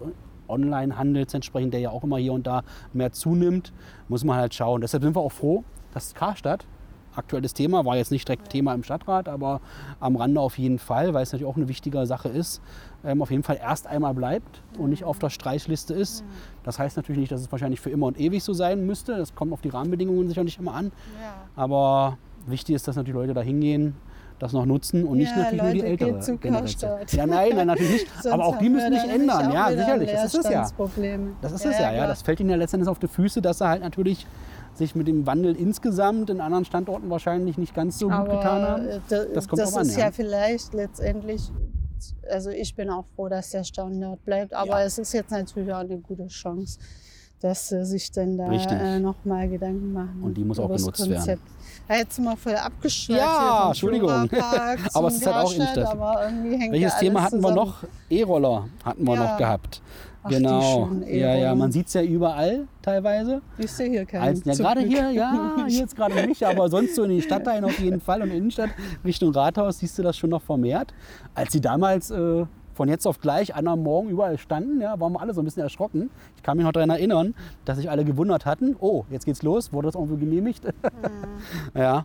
Online-Handels 0.49 1.35
entsprechend, 1.35 1.75
der 1.75 1.81
ja 1.81 1.91
auch 1.91 2.05
immer 2.05 2.19
hier 2.19 2.33
und 2.33 2.47
da 2.47 2.63
mehr 2.93 3.13
zunimmt, 3.13 3.73
muss 4.09 4.25
man 4.25 4.37
halt 4.37 4.55
schauen. 4.55 4.81
Deshalb 4.81 5.03
sind 5.03 5.17
wir 5.17 5.21
auch 5.21 5.33
froh, 5.33 5.65
dass 5.95 6.15
Karstadt, 6.15 6.67
aktuelles 7.15 7.53
Thema, 7.53 7.85
war 7.85 7.97
jetzt 7.97 8.11
nicht 8.11 8.27
direkt 8.27 8.49
Thema 8.49 8.75
im 8.75 8.83
Stadtrat, 8.83 9.29
aber 9.29 9.61
am 10.01 10.17
Rande 10.17 10.41
auf 10.41 10.59
jeden 10.59 10.79
Fall, 10.79 11.13
weil 11.13 11.23
es 11.23 11.33
natürlich 11.33 11.51
auch 11.51 11.57
eine 11.57 11.69
wichtige 11.69 12.07
Sache 12.07 12.29
ist, 12.29 12.63
ähm, 13.05 13.21
auf 13.21 13.31
jeden 13.31 13.43
Fall 13.43 13.59
erst 13.61 13.87
einmal 13.87 14.15
bleibt 14.15 14.63
und 14.79 14.91
nicht 14.91 15.05
auf 15.05 15.19
der 15.19 15.29
Streichliste 15.29 15.93
ist. 15.93 16.25
Das 16.65 16.79
heißt 16.79 16.97
natürlich 16.97 17.21
nicht, 17.21 17.33
dass 17.33 17.41
es 17.43 17.53
wahrscheinlich 17.53 17.81
für 17.81 17.91
immer 17.91 18.07
und 18.07 18.19
ewig 18.19 18.43
so 18.43 18.55
sein 18.55 18.87
müsste. 18.87 19.17
Das 19.17 19.35
kommt 19.35 19.53
auf 19.53 19.61
die 19.61 19.69
Rahmenbedingungen 19.69 20.29
sicher 20.29 20.45
nicht 20.45 20.59
immer 20.59 20.75
an. 20.75 20.91
Aber 21.55 22.17
wichtig 22.47 22.75
ist, 22.75 22.89
dass 22.89 22.97
natürlich 22.97 23.15
Leute 23.15 23.35
da 23.35 23.43
hingehen, 23.43 23.95
das 24.39 24.53
noch 24.53 24.67
nutzen 24.67 25.05
und 25.05 25.19
nicht 25.19 25.31
Ja, 25.31 25.37
natürlich 25.45 25.63
nur 25.63 25.71
die 25.73 25.79
Leute, 25.79 25.91
ältere 25.91 26.13
geht 26.15 26.25
zu 26.25 26.37
Generation. 26.39 26.91
Karstadt. 26.91 27.13
Ja, 27.13 27.27
nein, 27.27 27.51
nein, 27.55 27.67
natürlich 27.69 27.93
nicht. 27.93 28.27
Aber 28.33 28.45
auch 28.47 28.59
die 28.59 28.69
müssen 28.69 28.93
sich 28.93 29.05
ändern. 29.11 29.53
Ja, 29.53 29.67
auch 29.67 29.71
sicherlich. 29.71 30.11
Das 30.13 30.25
ist 30.35 30.45
es 30.45 30.51
ja. 30.51 30.69
Das 31.41 31.53
ist 31.53 31.65
es 31.67 31.79
ja, 31.79 31.93
ja. 31.93 32.07
Das 32.07 32.23
fällt 32.23 32.41
ihnen 32.41 32.51
ja 32.51 32.57
letztendlich 32.57 32.89
auf 32.89 32.99
die 32.99 33.09
Füße, 33.09 33.41
dass 33.41 33.59
sie 33.59 33.69
halt 33.69 33.83
natürlich 33.83 34.27
sich 34.75 34.95
mit 34.95 35.07
dem 35.07 35.27
Wandel 35.27 35.55
insgesamt 35.55 36.31
in 36.31 36.41
anderen 36.41 36.65
Standorten 36.65 37.11
wahrscheinlich 37.11 37.59
nicht 37.59 37.75
ganz 37.75 37.99
so 37.99 38.07
gut 38.07 38.15
Aber 38.17 38.37
getan 38.39 38.63
haben. 38.63 38.89
äh, 38.89 39.01
da- 39.09 39.25
Das 39.27 39.47
kommt 39.47 39.61
das 39.61 39.71
drauf 39.71 39.81
an, 39.81 39.87
ist 39.87 39.97
ja. 39.99 40.07
ja. 40.07 40.11
vielleicht 40.13 40.73
letztendlich, 40.73 41.43
also 42.31 42.49
ich 42.51 42.75
bin 42.75 42.89
auch 42.89 43.05
froh, 43.15 43.29
dass 43.29 43.51
der 43.51 43.65
Standort 43.65 44.25
bleibt, 44.25 44.55
aber 44.55 44.81
Ja. 44.81 44.85
es 44.87 44.97
ist 44.97 45.13
jetzt 45.13 45.31
natürlich 45.31 45.71
auch 45.75 45.81
eine 45.81 45.99
gute 45.99 46.27
Chance, 46.29 46.79
dass 47.43 47.69
sie 47.69 47.85
sich 47.85 48.11
dann 48.13 48.39
da 48.39 48.51
äh, 48.53 49.01
nochmal 49.01 49.49
Gedanken 49.49 49.93
machen. 49.93 50.21
Und 50.23 50.35
die 50.37 50.45
muss 50.45 50.59
auch 50.59 50.69
genutzt 50.69 51.01
werden. 51.01 51.15
Konzept. 51.15 51.43
Ja, 51.89 51.97
jetzt 51.97 52.15
sind 52.15 52.25
wir 52.25 52.37
voll 52.37 52.55
abgeschweift 52.55 53.21
Ja, 53.21 53.67
Entschuldigung. 53.69 54.11
Aber 54.95 55.09
es 55.09 55.17
ist 55.17 55.27
halt 55.27 55.37
auch 55.37 55.57
Karstadt, 55.57 55.77
Innenstadt. 55.77 56.73
Welches 56.73 56.99
Thema 56.99 57.23
hatten 57.23 57.37
wir 57.41 57.49
zusammen. 57.49 57.57
noch? 57.57 57.85
E-Roller 58.09 58.69
hatten 58.85 59.05
wir 59.05 59.15
Ja. 59.15 59.25
noch 59.25 59.37
gehabt. 59.39 59.83
Ach, 60.25 60.31
genau. 60.31 60.87
schönen 60.87 61.03
Ja, 61.09 61.35
ja, 61.35 61.55
man 61.55 61.73
sieht 61.73 61.89
es 61.89 61.95
ja 61.95 62.03
überall 62.03 62.69
teilweise. 62.81 63.43
Ich 63.59 63.73
sehe 63.73 63.91
hier 63.91 64.07
keinen. 64.07 64.23
Als, 64.23 64.45
ja, 64.45 64.55
gerade 64.55 64.81
hier, 64.83 65.11
ja, 65.11 65.57
hier 65.67 65.81
jetzt 65.81 65.97
gerade 65.97 66.27
nicht, 66.27 66.45
aber 66.45 66.69
sonst 66.69 66.95
so 66.95 67.03
in 67.03 67.11
den 67.11 67.23
Stadtteilen 67.23 67.65
auf 67.65 67.77
jeden 67.81 68.01
Fall 68.01 68.23
und 68.23 68.31
Innenstadt 68.31 68.71
Richtung 69.05 69.33
Rathaus 69.33 69.81
siehst 69.81 69.99
du 69.99 70.03
das 70.05 70.17
schon 70.17 70.31
noch 70.31 70.43
vermehrt. 70.43 70.95
Als 71.35 71.53
sie 71.53 71.61
damals 71.61 72.13
äh, 72.13 72.45
von 72.75 72.89
jetzt 72.89 73.07
auf 73.07 73.21
gleich 73.21 73.55
an 73.55 73.69
am 73.69 73.83
Morgen 73.83 74.09
überall 74.09 74.39
standen, 74.39 74.81
ja, 74.81 74.99
waren 74.99 75.13
wir 75.13 75.21
alle 75.21 75.35
so 75.35 75.41
ein 75.43 75.45
bisschen 75.45 75.63
erschrocken. 75.63 76.11
Ich 76.37 76.43
kann 76.43 76.57
mich 76.57 76.65
noch 76.65 76.73
daran 76.73 76.91
erinnern, 76.91 77.35
dass 77.65 77.77
sich 77.79 77.91
alle 77.91 78.05
gewundert 78.05 78.47
hatten, 78.47 78.77
oh, 78.81 79.05
jetzt 79.11 79.25
geht's 79.25 79.43
los, 79.43 79.73
wurde 79.73 79.89
das 79.89 79.95
irgendwo 79.95 80.17
genehmigt? 80.17 80.65
ja. 81.75 82.05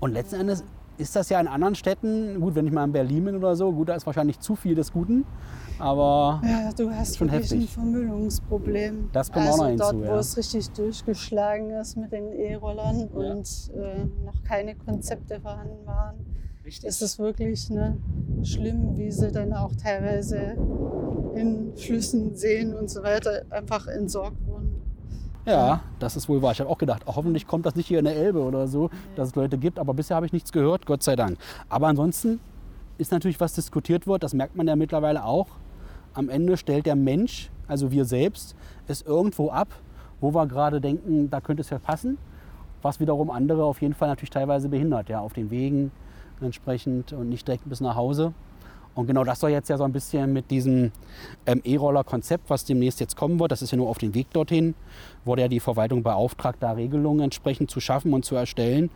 Und 0.00 0.12
letzten 0.12 0.36
Endes 0.40 0.64
ist 0.96 1.14
das 1.14 1.28
ja 1.28 1.40
in 1.40 1.46
anderen 1.46 1.74
Städten, 1.74 2.40
gut, 2.40 2.54
wenn 2.54 2.66
ich 2.66 2.72
mal 2.72 2.84
in 2.84 2.92
Berlin 2.92 3.24
bin 3.24 3.36
oder 3.36 3.54
so, 3.54 3.72
gut, 3.72 3.88
da 3.88 3.94
ist 3.94 4.06
wahrscheinlich 4.06 4.40
zu 4.40 4.56
viel 4.56 4.74
des 4.74 4.92
Guten, 4.92 5.24
aber 5.78 6.40
Ja, 6.44 6.72
du 6.72 6.90
hast 6.90 7.16
Schon 7.18 7.30
wirklich 7.30 7.50
heftig. 7.52 7.68
ein 7.70 7.72
Vermüllungsproblem. 7.72 9.10
Das 9.12 9.30
kommt 9.30 9.46
auch 9.46 9.50
also 9.52 9.62
noch 9.62 9.68
hinzu, 9.68 9.84
dort, 9.84 9.96
wo 9.96 10.04
ja. 10.06 10.18
es 10.18 10.36
richtig 10.36 10.70
durchgeschlagen 10.70 11.70
ist 11.70 11.96
mit 11.96 12.10
den 12.12 12.32
E-Rollern 12.32 13.00
Ja. 13.00 13.06
und 13.16 13.70
äh, 13.76 14.04
noch 14.24 14.42
keine 14.42 14.74
Konzepte 14.74 15.40
vorhanden 15.40 15.86
waren, 15.86 16.16
ist 16.68 17.02
es 17.02 17.18
wirklich 17.18 17.70
ne, 17.70 17.96
schlimm, 18.42 18.96
wie 18.96 19.10
sie 19.10 19.32
dann 19.32 19.52
auch 19.52 19.74
teilweise 19.74 20.56
in 21.34 21.72
Flüssen, 21.76 22.34
Seen 22.34 22.74
und 22.74 22.90
so 22.90 23.02
weiter 23.02 23.42
einfach 23.50 23.86
entsorgt 23.86 24.46
wurden. 24.46 24.74
Ja, 25.46 25.80
das 25.98 26.14
ist 26.14 26.28
wohl 26.28 26.42
wahr. 26.42 26.52
Ich 26.52 26.60
habe 26.60 26.68
auch 26.68 26.76
gedacht, 26.76 27.04
hoffentlich 27.06 27.46
kommt 27.46 27.64
das 27.64 27.74
nicht 27.74 27.86
hier 27.86 28.00
in 28.00 28.04
der 28.04 28.16
Elbe 28.16 28.40
oder 28.40 28.68
so, 28.68 28.90
dass 29.16 29.28
es 29.28 29.34
Leute 29.34 29.56
gibt. 29.56 29.78
Aber 29.78 29.94
bisher 29.94 30.16
habe 30.16 30.26
ich 30.26 30.32
nichts 30.32 30.52
gehört, 30.52 30.84
Gott 30.84 31.02
sei 31.02 31.16
Dank. 31.16 31.38
Aber 31.70 31.86
ansonsten 31.86 32.38
ist 32.98 33.12
natürlich, 33.12 33.40
was 33.40 33.54
diskutiert 33.54 34.06
wird, 34.06 34.22
das 34.22 34.34
merkt 34.34 34.56
man 34.56 34.68
ja 34.68 34.76
mittlerweile 34.76 35.24
auch. 35.24 35.46
Am 36.12 36.28
Ende 36.28 36.58
stellt 36.58 36.84
der 36.84 36.96
Mensch, 36.96 37.50
also 37.66 37.90
wir 37.90 38.04
selbst, 38.04 38.56
es 38.88 39.00
irgendwo 39.02 39.50
ab, 39.50 39.68
wo 40.20 40.34
wir 40.34 40.46
gerade 40.46 40.80
denken, 40.80 41.30
da 41.30 41.40
könnte 41.40 41.62
es 41.62 41.70
ja 41.70 41.78
passen. 41.78 42.18
Was 42.82 43.00
wiederum 43.00 43.30
andere 43.30 43.64
auf 43.64 43.80
jeden 43.80 43.94
Fall 43.94 44.08
natürlich 44.08 44.30
teilweise 44.30 44.68
behindert, 44.68 45.08
ja, 45.08 45.20
auf 45.20 45.32
den 45.32 45.50
Wegen 45.50 45.92
entsprechend 46.42 47.12
und 47.12 47.28
nicht 47.28 47.46
direkt 47.46 47.68
bis 47.68 47.80
nach 47.80 47.96
Hause. 47.96 48.32
Und 48.94 49.06
genau 49.06 49.22
das 49.22 49.38
soll 49.38 49.50
jetzt 49.50 49.68
ja 49.68 49.76
so 49.76 49.84
ein 49.84 49.92
bisschen 49.92 50.32
mit 50.32 50.50
diesem 50.50 50.90
ähm, 51.46 51.60
E-Roller-Konzept, 51.62 52.50
was 52.50 52.64
demnächst 52.64 52.98
jetzt 52.98 53.16
kommen 53.16 53.38
wird, 53.38 53.52
das 53.52 53.62
ist 53.62 53.70
ja 53.70 53.76
nur 53.76 53.88
auf 53.88 53.98
dem 53.98 54.12
Weg 54.14 54.30
dorthin, 54.32 54.74
wurde 55.24 55.42
ja 55.42 55.48
die 55.48 55.60
Verwaltung 55.60 56.02
beauftragt, 56.02 56.56
da 56.60 56.72
Regelungen 56.72 57.20
entsprechend 57.20 57.70
zu 57.70 57.78
schaffen 57.78 58.12
und 58.12 58.24
zu 58.24 58.34
erstellen, 58.34 58.90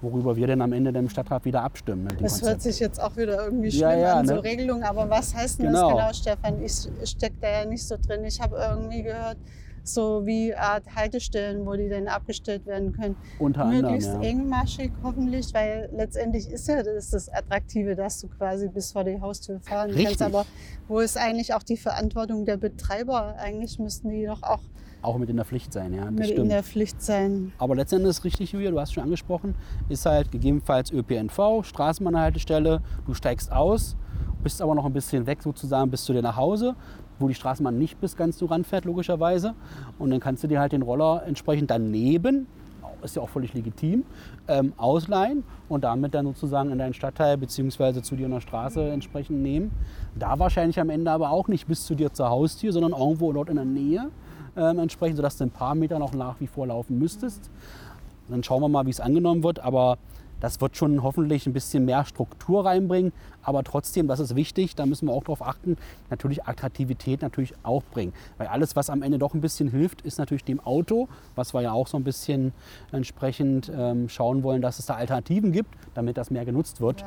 worüber 0.00 0.36
wir 0.36 0.46
dann 0.46 0.62
am 0.62 0.72
Ende 0.72 0.90
dem 0.92 1.10
Stadtrat 1.10 1.44
wieder 1.44 1.62
abstimmen. 1.62 2.06
Das 2.08 2.40
hört 2.40 2.52
Konzept. 2.52 2.62
sich 2.62 2.80
jetzt 2.80 2.98
auch 2.98 3.14
wieder 3.16 3.44
irgendwie 3.44 3.70
schlimm 3.70 3.82
Ja, 3.90 3.94
ja, 3.96 4.14
an, 4.14 4.26
so 4.26 4.34
ne? 4.36 4.42
Regelungen. 4.44 4.84
Aber 4.84 5.10
was 5.10 5.34
heißt 5.34 5.58
denn 5.58 5.66
Genau. 5.66 5.96
das 5.96 6.22
genau, 6.22 6.32
Stefan? 6.34 6.62
Ich 6.62 7.08
stecke 7.10 7.36
da 7.40 7.48
ja 7.60 7.64
nicht 7.66 7.86
so 7.86 7.96
drin. 8.06 8.24
Ich 8.24 8.40
habe 8.40 8.56
irgendwie 8.56 9.02
gehört, 9.02 9.36
so 9.88 10.26
wie 10.26 10.54
Art 10.54 10.84
Haltestellen, 10.94 11.66
wo 11.66 11.74
die 11.74 11.88
dann 11.88 12.08
abgestellt 12.08 12.66
werden 12.66 12.92
können. 12.92 13.16
Unter 13.38 13.64
anderem, 13.64 13.82
Möglichst 13.82 14.12
ja. 14.12 14.20
engmaschig 14.20 14.92
hoffentlich, 15.02 15.52
weil 15.54 15.88
letztendlich 15.94 16.48
ist 16.48 16.68
ja 16.68 16.82
das, 16.82 17.10
das 17.10 17.28
Attraktive, 17.28 17.94
dass 17.94 18.20
du 18.20 18.28
quasi 18.28 18.68
bis 18.68 18.92
vor 18.92 19.04
die 19.04 19.20
Haustür 19.20 19.60
fahren 19.60 19.90
Richtig. 19.90 20.18
kannst. 20.18 20.22
Aber 20.22 20.46
wo 20.88 21.00
ist 21.00 21.16
eigentlich 21.16 21.54
auch 21.54 21.62
die 21.62 21.76
Verantwortung 21.76 22.44
der 22.44 22.56
Betreiber? 22.56 23.36
Eigentlich 23.38 23.78
müssten 23.78 24.10
die 24.10 24.26
doch 24.26 24.42
auch 24.42 24.60
Auch 25.02 25.18
mit 25.18 25.30
in 25.30 25.36
der 25.36 25.44
Pflicht 25.44 25.72
sein, 25.72 25.92
ja, 25.92 26.04
das 26.04 26.12
mit 26.12 26.26
in 26.28 26.32
stimmt. 26.32 26.50
der 26.52 26.62
Pflicht 26.62 27.00
sein. 27.02 27.52
Aber 27.58 27.76
letztendlich 27.76 28.10
ist 28.10 28.24
richtig, 28.24 28.52
Julia, 28.52 28.70
du 28.70 28.80
hast 28.80 28.92
schon 28.94 29.04
angesprochen, 29.04 29.54
ist 29.88 30.04
halt 30.06 30.32
gegebenenfalls 30.32 30.90
ÖPNV, 30.90 31.62
Straßenbahnhaltestelle, 31.62 32.82
du 33.06 33.14
steigst 33.14 33.52
aus, 33.52 33.96
bist 34.42 34.60
aber 34.62 34.74
noch 34.74 34.84
ein 34.84 34.92
bisschen 34.92 35.26
weg 35.26 35.42
sozusagen 35.42 35.90
bis 35.90 36.04
zu 36.04 36.12
dir 36.12 36.22
nach 36.22 36.36
Hause, 36.36 36.74
wo 37.18 37.28
die 37.28 37.34
Straßenbahn 37.34 37.76
nicht 37.78 38.00
bis 38.00 38.16
ganz 38.16 38.38
so 38.38 38.46
ranfährt, 38.46 38.84
logischerweise. 38.84 39.54
Und 39.98 40.10
dann 40.10 40.20
kannst 40.20 40.44
du 40.44 40.48
dir 40.48 40.60
halt 40.60 40.72
den 40.72 40.82
Roller 40.82 41.22
entsprechend 41.26 41.70
daneben, 41.70 42.46
ist 43.02 43.16
ja 43.16 43.22
auch 43.22 43.28
völlig 43.28 43.54
legitim, 43.54 44.04
ähm, 44.48 44.72
ausleihen 44.76 45.44
und 45.68 45.84
damit 45.84 46.14
dann 46.14 46.26
sozusagen 46.26 46.70
in 46.70 46.78
deinen 46.78 46.94
Stadtteil 46.94 47.36
bzw. 47.36 48.02
zu 48.02 48.16
dir 48.16 48.26
in 48.26 48.32
der 48.32 48.40
Straße 48.40 48.90
entsprechend 48.90 49.42
nehmen. 49.42 49.70
Da 50.14 50.38
wahrscheinlich 50.38 50.80
am 50.80 50.90
Ende 50.90 51.10
aber 51.10 51.30
auch 51.30 51.48
nicht 51.48 51.66
bis 51.66 51.84
zu 51.84 51.94
dir 51.94 52.12
zur 52.12 52.30
Haustür, 52.30 52.72
sondern 52.72 52.92
irgendwo 52.92 53.32
dort 53.32 53.48
in 53.48 53.56
der 53.56 53.64
Nähe 53.64 54.10
ähm, 54.56 54.78
entsprechend, 54.78 55.16
sodass 55.16 55.36
du 55.36 55.44
ein 55.44 55.50
paar 55.50 55.74
Meter 55.74 55.98
noch 55.98 56.14
nach 56.14 56.40
wie 56.40 56.46
vor 56.46 56.66
laufen 56.66 56.98
müsstest. 56.98 57.50
Dann 58.28 58.42
schauen 58.42 58.60
wir 58.60 58.68
mal, 58.68 58.86
wie 58.86 58.90
es 58.90 59.00
angenommen 59.00 59.42
wird. 59.42 59.60
Aber 59.60 59.98
das 60.40 60.60
wird 60.60 60.76
schon 60.76 61.02
hoffentlich 61.02 61.46
ein 61.46 61.52
bisschen 61.52 61.84
mehr 61.84 62.04
Struktur 62.04 62.64
reinbringen. 62.66 63.12
Aber 63.42 63.62
trotzdem, 63.64 64.08
das 64.08 64.18
ist 64.20 64.34
wichtig, 64.34 64.74
da 64.74 64.86
müssen 64.86 65.06
wir 65.06 65.14
auch 65.14 65.22
darauf 65.22 65.40
achten, 65.40 65.76
natürlich 66.10 66.44
Attraktivität 66.46 67.22
natürlich 67.22 67.54
auch 67.62 67.82
bringen. 67.84 68.12
Weil 68.38 68.48
alles, 68.48 68.74
was 68.76 68.90
am 68.90 69.02
Ende 69.02 69.18
doch 69.18 69.34
ein 69.34 69.40
bisschen 69.40 69.68
hilft, 69.68 70.02
ist 70.02 70.18
natürlich 70.18 70.44
dem 70.44 70.58
Auto, 70.60 71.08
was 71.36 71.54
wir 71.54 71.62
ja 71.62 71.72
auch 71.72 71.86
so 71.86 71.96
ein 71.96 72.04
bisschen 72.04 72.52
entsprechend 72.92 73.70
ähm, 73.74 74.08
schauen 74.08 74.42
wollen, 74.42 74.62
dass 74.62 74.78
es 74.78 74.86
da 74.86 74.94
Alternativen 74.94 75.52
gibt, 75.52 75.70
damit 75.94 76.16
das 76.16 76.30
mehr 76.30 76.44
genutzt 76.44 76.80
wird. 76.80 77.04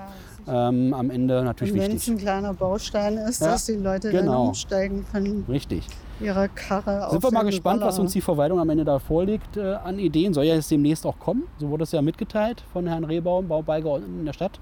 ähm, 0.48 0.94
am 0.94 1.10
Ende 1.10 1.44
natürlich 1.44 1.74
Und 1.74 1.80
wenn 1.80 1.88
es 1.92 1.94
wichtig. 2.08 2.14
ein 2.14 2.18
kleiner 2.18 2.54
Baustein 2.54 3.18
ist, 3.18 3.42
Ja, 3.42 3.48
dass 3.48 3.66
die 3.66 3.74
Leute 3.74 4.10
genau. 4.12 4.32
dann 4.32 4.48
umsteigen 4.50 5.06
von 5.06 5.46
Richtig. 5.50 5.86
Ihrer 6.20 6.48
Karre 6.48 7.06
auf 7.06 7.12
Sind 7.14 7.24
wir 7.24 7.32
mal 7.32 7.44
gespannt, 7.46 7.82
was 7.82 7.96
Roller. 7.96 8.04
uns 8.04 8.14
die 8.14 8.22
Verwaltung 8.22 8.60
am 8.60 8.70
Ende 8.70 8.86
da 8.86 9.00
vorlegt 9.00 9.58
äh, 9.58 9.74
an 9.76 10.00
Ideen. 10.00 10.34
Soll 10.34 10.46
ja 10.46 10.56
jetzt 10.56 10.70
demnächst 10.72 11.06
auch 11.06 11.18
kommen. 11.20 11.44
So 11.58 11.70
wurde 11.70 11.84
es 11.84 11.92
ja 11.92 12.02
mitgeteilt 12.02 12.64
von 12.74 12.88
Herrn 12.88 13.04
Rehbaum, 13.04 13.48
Baubeigeordneten 13.48 14.20
in 14.20 14.26
der 14.26 14.34
Stadt. 14.34 14.60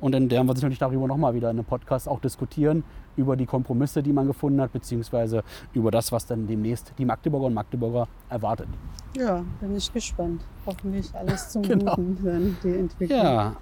Und 0.00 0.12
dann 0.12 0.30
werden 0.30 0.46
wir 0.46 0.54
sicherlich 0.54 0.78
darüber 0.78 1.06
nochmal 1.06 1.34
wieder 1.34 1.50
in 1.50 1.56
einem 1.58 1.64
Podcast 1.64 2.08
auch 2.08 2.20
diskutieren, 2.20 2.84
über 3.16 3.36
die 3.36 3.46
Kompromisse, 3.46 4.02
die 4.02 4.12
man 4.12 4.26
gefunden 4.26 4.60
hat, 4.60 4.72
beziehungsweise 4.72 5.42
über 5.72 5.90
das, 5.90 6.12
was 6.12 6.24
dann 6.26 6.46
demnächst 6.46 6.92
die 6.98 7.04
Magdeburger 7.04 7.46
und 7.46 7.54
Magdeburger 7.54 8.06
erwartet. 8.28 8.68
Ja, 9.16 9.44
bin 9.60 9.76
ich 9.76 9.92
gespannt. 9.92 10.42
Hoffentlich 10.66 11.12
alles 11.14 11.50
zum 11.50 11.62
Genau. 11.62 11.94
Guten, 11.96 12.18
dann 12.24 12.56
die 12.62 12.76
Entwicklung. 12.76 13.18
Ja, 13.18 13.56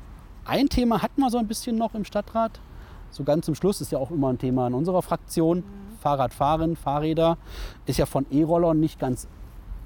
ein 0.44 0.68
Thema 0.68 1.00
hatten 1.02 1.20
wir 1.20 1.30
so 1.30 1.38
ein 1.38 1.46
bisschen 1.46 1.76
noch 1.76 1.94
im 1.94 2.04
Stadtrat. 2.04 2.60
So 3.10 3.24
ganz 3.24 3.46
zum 3.46 3.54
Schluss 3.54 3.80
ist 3.80 3.90
ja 3.92 3.98
auch 3.98 4.10
immer 4.10 4.28
ein 4.28 4.38
Thema 4.38 4.66
in 4.66 4.74
unserer 4.74 5.02
Fraktion. 5.02 5.64
Fahrradfahren, 6.00 6.76
Fahrräder 6.76 7.38
ist 7.86 7.98
ja 7.98 8.06
von 8.06 8.26
E-Rollern 8.30 8.80
nicht 8.80 8.98
ganz 8.98 9.28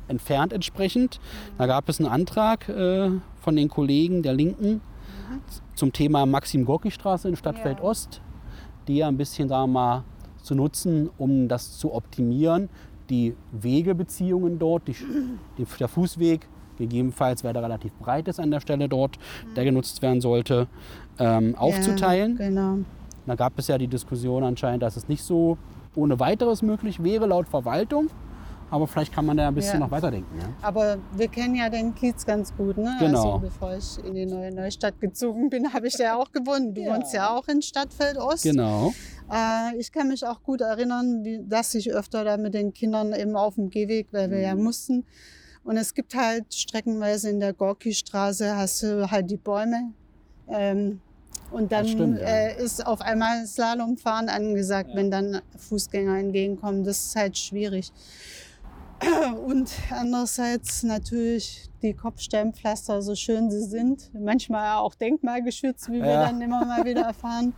entfernt 0.09 0.53
entsprechend. 0.53 1.21
Da 1.59 1.67
gab 1.67 1.89
es 1.89 2.01
einen 2.01 2.09
Antrag 2.09 2.69
äh, 2.69 3.11
von 3.41 3.57
den 3.57 3.69
Kollegen 3.69 4.23
der 4.23 4.35
Linken 4.35 4.81
zum 5.75 5.93
Thema 5.93 6.27
Maxim-Gorki-Straße 6.27 7.29
in 7.29 7.37
Stadtfeld 7.37 7.79
Ja. 7.79 7.85
Ost, 7.85 8.21
die 8.87 8.97
ja 8.97 9.09
ein 9.09 9.17
bisschen, 9.17 9.49
wir 9.49 9.67
mal, 9.67 10.05
zu 10.43 10.55
nutzen, 10.55 11.11
um 11.19 11.49
das 11.49 11.79
zu 11.79 11.93
optimieren. 11.95 12.69
die 13.11 13.35
Wegebeziehungen 13.53 14.59
dort, 14.59 14.89
die, 14.89 14.97
die, 15.59 15.65
der 15.79 15.89
Fußweg, 15.89 16.49
gegebenenfalls, 16.79 17.45
weil 17.45 17.53
der 17.53 17.63
relativ 17.63 17.93
breit 17.95 18.29
ist 18.29 18.41
an 18.41 18.51
der 18.51 18.61
Stelle 18.61 18.89
dort, 18.89 19.19
der 19.57 19.65
genutzt 19.65 20.03
werden 20.03 20.21
sollte, 20.21 20.67
ähm, 21.19 21.55
aufzuteilen. 21.55 22.37
Ja, 22.39 22.49
genau. 22.49 22.79
Da 23.27 23.35
gab 23.37 23.59
es 23.59 23.69
ja 23.69 23.79
die 23.79 23.87
Diskussion 23.89 24.43
anscheinend, 24.43 24.83
dass 24.83 24.97
es 24.97 25.09
nicht 25.09 25.23
so 25.23 25.57
ohne 25.97 26.19
weiteres 26.21 26.63
möglich 26.63 27.03
wäre 27.03 27.27
laut 27.27 27.49
Verwaltung. 27.49 28.09
Aber 28.71 28.89
vielleicht 28.89 29.13
kann 29.13 29.25
man 29.27 29.37
da 29.37 29.47
ein 29.47 29.55
bisschen 29.55 29.75
Ja. 29.75 29.81
noch 29.81 29.91
weiterdenken. 29.93 30.37
Ja? 30.41 30.49
Aber 30.63 30.97
wir 31.15 31.29
kennen 31.29 31.55
ja 31.55 31.69
den 31.69 31.95
Kiez 31.95 32.27
ganz 32.27 32.53
gut, 32.57 32.77
ne? 32.77 32.97
Genau. 32.99 33.35
Also 33.35 33.39
bevor 33.39 33.77
ich 33.77 34.05
in 34.05 34.15
die 34.15 34.27
neue 34.27 34.53
Neustadt 34.53 35.01
gezogen 35.01 35.49
bin, 35.49 35.73
habe 35.73 35.87
ich 35.87 35.97
da 35.97 36.17
auch 36.17 36.33
gewohnt. 36.33 36.77
Du 36.77 36.81
Ja. 36.83 36.95
wohnst 36.95 37.15
ja 37.15 37.31
auch 37.37 37.47
in 37.47 37.63
Stadtfeld 37.63 38.17
Ost. 38.17 38.43
Genau. 38.43 38.93
Äh, 39.31 39.77
ich 39.79 39.93
kann 39.93 40.09
mich 40.09 40.27
auch 40.27 40.43
gut 40.43 40.61
erinnern, 40.61 41.23
wie, 41.25 41.41
dass 41.47 41.75
ich 41.75 41.93
öfter 41.93 42.25
da 42.25 42.37
mit 42.37 42.55
den 42.55 42.73
Kindern 42.73 43.13
eben 43.13 43.37
auf 43.37 43.55
dem 43.55 43.71
Gehweg, 43.71 44.09
weil 44.13 44.31
wir 44.31 44.39
Mhm. 44.39 44.45
ja 44.45 44.55
mussten. 44.57 45.05
Und 45.63 45.77
es 45.77 45.95
gibt 45.95 46.15
halt 46.17 46.53
streckenweise 46.53 47.31
in 47.31 47.39
der 47.41 47.53
Gorki-Straße 47.53 48.57
hast 48.57 48.83
du 48.83 49.09
halt 49.11 49.31
die 49.31 49.37
Bäume. 49.37 49.93
Ähm, 50.49 51.01
und 51.55 51.73
dann 51.73 51.87
stimmt, 51.89 52.19
ja. 52.21 52.27
äh, 52.27 52.63
ist 52.63 52.85
auf 52.87 53.01
einmal 53.01 53.47
Slalomfahren 53.47 54.29
angesagt, 54.29 54.91
Ja. 54.91 54.97
wenn 54.97 55.11
dann 55.11 55.41
Fußgänger 55.57 56.19
entgegenkommen. 56.19 56.85
Das 56.85 57.07
ist 57.07 57.17
halt 57.17 57.39
schwierig. 57.39 57.93
Und 59.47 59.71
andererseits 59.91 60.83
natürlich 60.83 61.69
die 61.83 61.95
Kopfsteinpflaster, 61.95 63.03
so 63.03 63.15
schön 63.15 63.51
sie 63.51 63.63
sind, 63.63 64.11
manchmal 64.15 64.77
auch 64.79 64.95
denkmalgeschützt, 64.95 65.89
wie 65.91 66.01
wir 66.01 66.07
Ja. 66.13 66.27
dann 66.27 66.41
immer 66.41 66.65
mal 66.65 66.85
wieder 66.85 67.03
erfahren. 67.07 67.53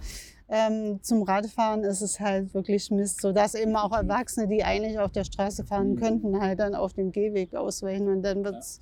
Ähm, 0.48 1.00
zum 1.02 1.22
Radfahren 1.22 1.82
ist 1.85 2.00
es 2.02 2.20
halt 2.20 2.54
wirklich 2.54 2.90
Mist, 2.90 3.20
sodass 3.20 3.54
eben 3.54 3.74
auch 3.76 3.92
Erwachsene, 3.92 4.46
die 4.48 4.62
eigentlich 4.64 4.98
auf 4.98 5.11
der 5.12 5.24
Straße 5.24 5.64
fahren 5.64 5.92
Mhm. 5.92 5.96
könnten, 5.96 6.40
halt 6.40 6.61
dann 6.61 6.74
auf 6.74 6.92
dem 6.94 7.11
Gehweg 7.12 7.54
ausweichen 7.54 8.09
und 8.09 8.22
dann 8.22 8.44
wird 8.44 8.56
es 8.56 8.80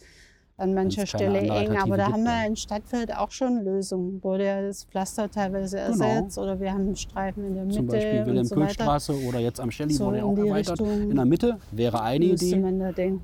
an 0.57 0.73
mancher 0.73 1.07
Stelle 1.07 1.41
eng. 1.41 1.77
Aber 1.77 1.97
da 1.97 2.13
haben 2.13 2.23
wir 2.23 2.31
ja. 2.43 2.47
in 2.47 2.55
Stadtfeld 2.57 3.15
auch 3.17 3.31
schon 3.33 3.65
Lösungen. 3.65 4.23
Wurde 4.23 4.47
ja 4.47 4.63
das 4.63 4.85
Pflaster 4.85 5.29
teilweise 5.31 5.77
Genau. 5.77 6.05
ersetzt 6.05 6.39
oder 6.39 6.61
wir 6.61 6.73
haben 6.73 6.95
Streifen 6.95 7.45
in 7.45 7.55
der 7.55 7.65
Mitte 7.65 7.77
Zum 7.79 7.87
Beispiel 7.89 8.27
wilhelm 8.27 8.45
so 8.45 8.57
weiter. 8.57 8.71
straße 8.71 9.25
oder 9.27 9.41
jetzt 9.41 9.59
am 9.61 9.71
Schelli 9.71 9.95
So 9.95 10.07
wurde 10.07 10.19
ja 10.19 10.25
auch 10.25 10.37
erweitert. 10.39 10.81
Richtung 10.81 11.11
In 11.11 11.17
der 11.17 11.25
Mitte 11.25 11.59
wäre 11.73 12.03
eine 12.03 12.25
Idee. 12.25 12.57
man. 12.57 12.81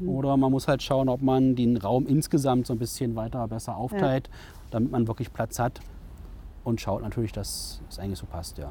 Oder 0.08 0.36
man 0.36 0.50
muss 0.50 0.66
halt 0.66 0.82
schauen, 0.82 1.08
ob 1.08 1.22
man 1.22 1.54
den 1.54 1.76
Raum 1.76 2.06
insgesamt 2.06 2.66
so 2.66 2.72
ein 2.74 2.78
bisschen 2.78 3.14
weiter 3.14 3.46
besser 3.46 3.76
aufteilt, 3.76 4.28
damit 4.70 4.90
man 4.90 5.06
wirklich 5.06 5.32
Platz 5.32 5.58
hat. 5.58 5.80
Und 6.64 6.80
schaut 6.80 7.02
natürlich, 7.02 7.32
dass 7.32 7.80
es 7.88 7.98
eigentlich 7.98 8.18
so 8.18 8.26
passt, 8.26 8.58
ja. 8.58 8.70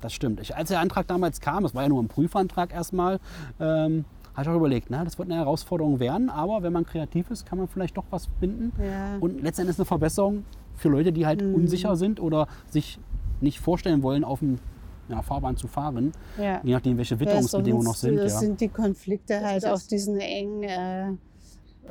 Das 0.00 0.12
stimmt. 0.12 0.40
Ich, 0.40 0.54
als 0.54 0.68
der 0.68 0.80
Antrag 0.80 1.06
damals 1.06 1.40
kam, 1.40 1.64
es 1.64 1.74
war 1.74 1.84
ja 1.84 1.88
nur 1.88 2.02
ein 2.02 2.08
Prüfantrag 2.08 2.74
erstmal, 2.74 3.18
ähm, 3.58 4.04
habe 4.34 4.42
ich 4.42 4.48
auch 4.48 4.56
überlegt, 4.56 4.86
na, 4.90 5.04
das 5.04 5.18
wird 5.18 5.30
eine 5.30 5.38
Herausforderung 5.40 6.00
werden, 6.00 6.28
aber 6.28 6.62
wenn 6.62 6.72
man 6.72 6.84
kreativ 6.84 7.30
ist, 7.30 7.46
kann 7.46 7.58
man 7.58 7.68
vielleicht 7.68 7.96
doch 7.96 8.04
was 8.10 8.28
finden. 8.40 8.72
Ja. 8.82 9.16
Und 9.20 9.42
letztendlich 9.42 9.78
eine 9.78 9.84
Verbesserung 9.84 10.44
für 10.74 10.88
Leute, 10.88 11.12
die 11.12 11.24
halt 11.26 11.40
Mhm. 11.42 11.54
unsicher 11.54 11.94
sind 11.96 12.20
oder 12.20 12.48
sich 12.68 12.98
nicht 13.40 13.60
vorstellen 13.60 14.02
wollen, 14.02 14.24
auf 14.24 14.40
dem 14.40 14.58
ja, 15.08 15.20
Fahrbahn 15.22 15.56
zu 15.56 15.68
fahren, 15.68 16.12
ja. 16.38 16.60
je 16.62 16.72
nachdem, 16.72 16.96
welche 16.96 17.20
Witterungsbedingungen 17.20 17.84
noch 17.84 17.94
sind. 17.94 18.18
äh, 18.18 18.22
Ja. 18.22 18.28
sind 18.28 18.60
die 18.60 18.68
Konflikte 18.68 19.40
halt 19.40 19.58
ist 19.58 19.66
auf 19.68 19.80
es. 19.80 19.86
diesen 19.88 20.18
engen 20.18 20.62
äh, 20.62 21.12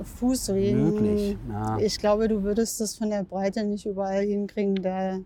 Fußwegen. 0.04 0.84
Möglich. 0.84 1.38
Ja. 1.50 1.78
Ich 1.78 2.00
glaube, 2.00 2.28
du 2.28 2.42
würdest 2.44 2.82
das 2.82 2.96
von 2.96 3.10
der 3.10 3.24
Breite 3.24 3.64
nicht 3.64 3.86
überall 3.86 4.24
hinkriegen, 4.24 4.76
da 4.76 5.20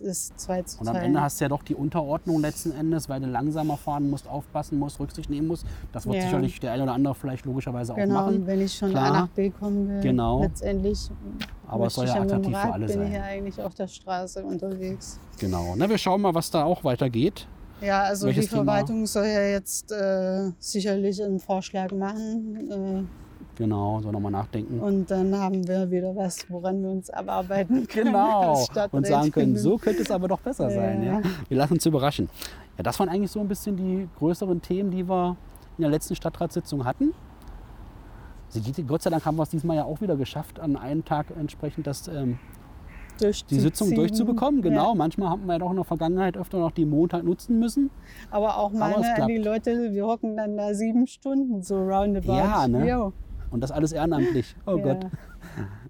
ist 0.00 0.38
zwei 0.38 0.62
zu 0.62 0.80
Und 0.80 0.88
am. 0.88 0.96
Ende 0.96 1.20
hast 1.20 1.40
du 1.40 1.44
ja 1.44 1.48
doch 1.48 1.62
die 1.62 1.74
Unterordnung 1.74 2.40
letzten 2.40 2.72
Endes, 2.72 3.08
weil 3.08 3.20
du 3.20 3.26
langsamer 3.26 3.76
fahren 3.76 4.08
musst, 4.10 4.26
aufpassen 4.28 4.78
musst, 4.78 4.98
Rücksicht 5.00 5.30
nehmen 5.30 5.48
musst. 5.48 5.64
Das 5.92 6.06
wird 6.06 6.16
Ja. 6.16 6.22
sicherlich 6.22 6.58
der 6.60 6.72
eine 6.72 6.82
oder 6.84 6.92
andere 6.92 7.14
vielleicht 7.14 7.44
logischerweise 7.46 7.92
auch 7.92 7.96
Genau, 7.96 8.14
machen. 8.14 8.36
und 8.36 8.46
wenn 8.46 8.60
ich 8.60 8.78
von 8.78 8.90
Klar. 8.90 9.06
A 9.06 9.10
nach 9.12 9.28
B 9.28 9.50
kommen 9.50 9.88
will, 9.88 10.00
Genau. 10.00 10.42
letztendlich 10.42 11.10
Aber 11.66 11.86
es 11.86 11.94
soll 11.94 12.06
ja 12.06 12.14
ich 12.16 12.20
attraktiv 12.20 12.56
für 12.56 12.62
Rad 12.64 12.72
alle 12.72 12.86
bin 12.86 12.94
sein. 12.98 13.06
ich 13.08 13.12
ja 13.14 13.22
eigentlich 13.22 13.62
auf 13.62 13.74
der 13.74 13.88
Straße 13.88 14.44
unterwegs. 14.44 15.18
Genau. 15.38 15.74
Na, 15.76 15.88
wir 15.88 15.98
schauen 15.98 16.20
mal, 16.20 16.34
was 16.34 16.50
da 16.50 16.64
auch 16.64 16.84
weitergeht. 16.84 17.46
Ja, 17.80 18.02
also 18.02 18.26
Welches 18.28 18.44
die 18.46 18.50
Thema? 18.50 18.64
Verwaltung 18.64 19.06
soll 19.06 19.26
ja 19.26 19.42
jetzt 19.42 19.90
äh, 19.92 20.50
sicherlich 20.58 21.22
einen 21.22 21.40
Vorschlag 21.40 21.90
machen. 21.92 23.08
Genau, 23.56 24.00
so 24.00 24.10
nochmal 24.10 24.32
nachdenken. 24.32 24.80
Und 24.80 25.10
dann 25.10 25.34
haben 25.36 25.66
wir 25.66 25.90
wieder 25.90 26.14
was, 26.16 26.50
woran 26.50 26.82
wir 26.82 26.90
uns 26.90 27.08
abarbeiten 27.10 27.86
können. 27.86 28.06
Genau. 28.06 28.66
Und 28.90 29.06
sagen 29.06 29.30
können, 29.30 29.56
so 29.56 29.78
könnte 29.78 30.02
es 30.02 30.10
aber 30.10 30.28
doch 30.28 30.40
besser 30.40 30.70
sein. 30.70 31.02
Ja. 31.02 31.20
Ja. 31.20 31.22
Wir 31.48 31.56
lassen 31.56 31.74
uns 31.74 31.86
überraschen. 31.86 32.28
Ja, 32.76 32.82
das 32.82 32.98
waren 32.98 33.08
eigentlich 33.08 33.30
so 33.30 33.40
ein 33.40 33.48
bisschen 33.48 33.76
die 33.76 34.08
größeren 34.18 34.60
Themen, 34.60 34.90
die 34.90 35.08
wir 35.08 35.36
in 35.78 35.82
der 35.82 35.90
letzten 35.90 36.16
Stadtratssitzung 36.16 36.84
hatten. 36.84 37.12
Gott 38.86 39.02
sei 39.02 39.10
Dank 39.10 39.24
haben 39.24 39.36
wir 39.36 39.42
es 39.42 39.50
diesmal 39.50 39.76
ja 39.76 39.84
auch 39.84 40.00
wieder 40.00 40.16
geschafft, 40.16 40.60
an 40.60 40.76
einem 40.76 41.04
Tag 41.04 41.26
entsprechend 41.36 41.86
das 41.86 42.06
ähm, 42.08 42.38
die. 43.20 43.60
Sitzung 43.60 43.94
durchzubekommen. 43.94 44.62
Genau. 44.62 44.90
Ja. 44.90 44.94
Manchmal 44.94 45.30
haben 45.30 45.46
wir 45.46 45.54
ja 45.54 45.58
doch 45.58 45.70
in 45.70 45.76
der 45.76 45.84
Vergangenheit 45.84 46.36
öfter 46.36 46.58
noch 46.58 46.72
die 46.72 46.84
Montag 46.84 47.24
nutzen 47.24 47.58
müssen. 47.58 47.90
Aber 48.30 48.58
auch 48.58 48.72
es 48.72 48.80
an 48.80 49.28
die. 49.28 49.38
Leute, 49.38 49.92
wir 49.92 50.06
hocken 50.06 50.36
dann 50.36 50.56
da 50.56 50.74
sieben 50.74 51.06
Stunden 51.06 51.62
so 51.62 51.76
roundabout. 51.76 52.32
Ja, 52.32 52.68
ne? 52.68 52.88
Jo. 52.88 53.12
Und 53.54 53.60
das 53.60 53.70
alles 53.70 53.92
ehrenamtlich. 53.92 54.56
Oh 54.66 54.76
Ja. 54.76 54.82
Gott. 54.82 55.06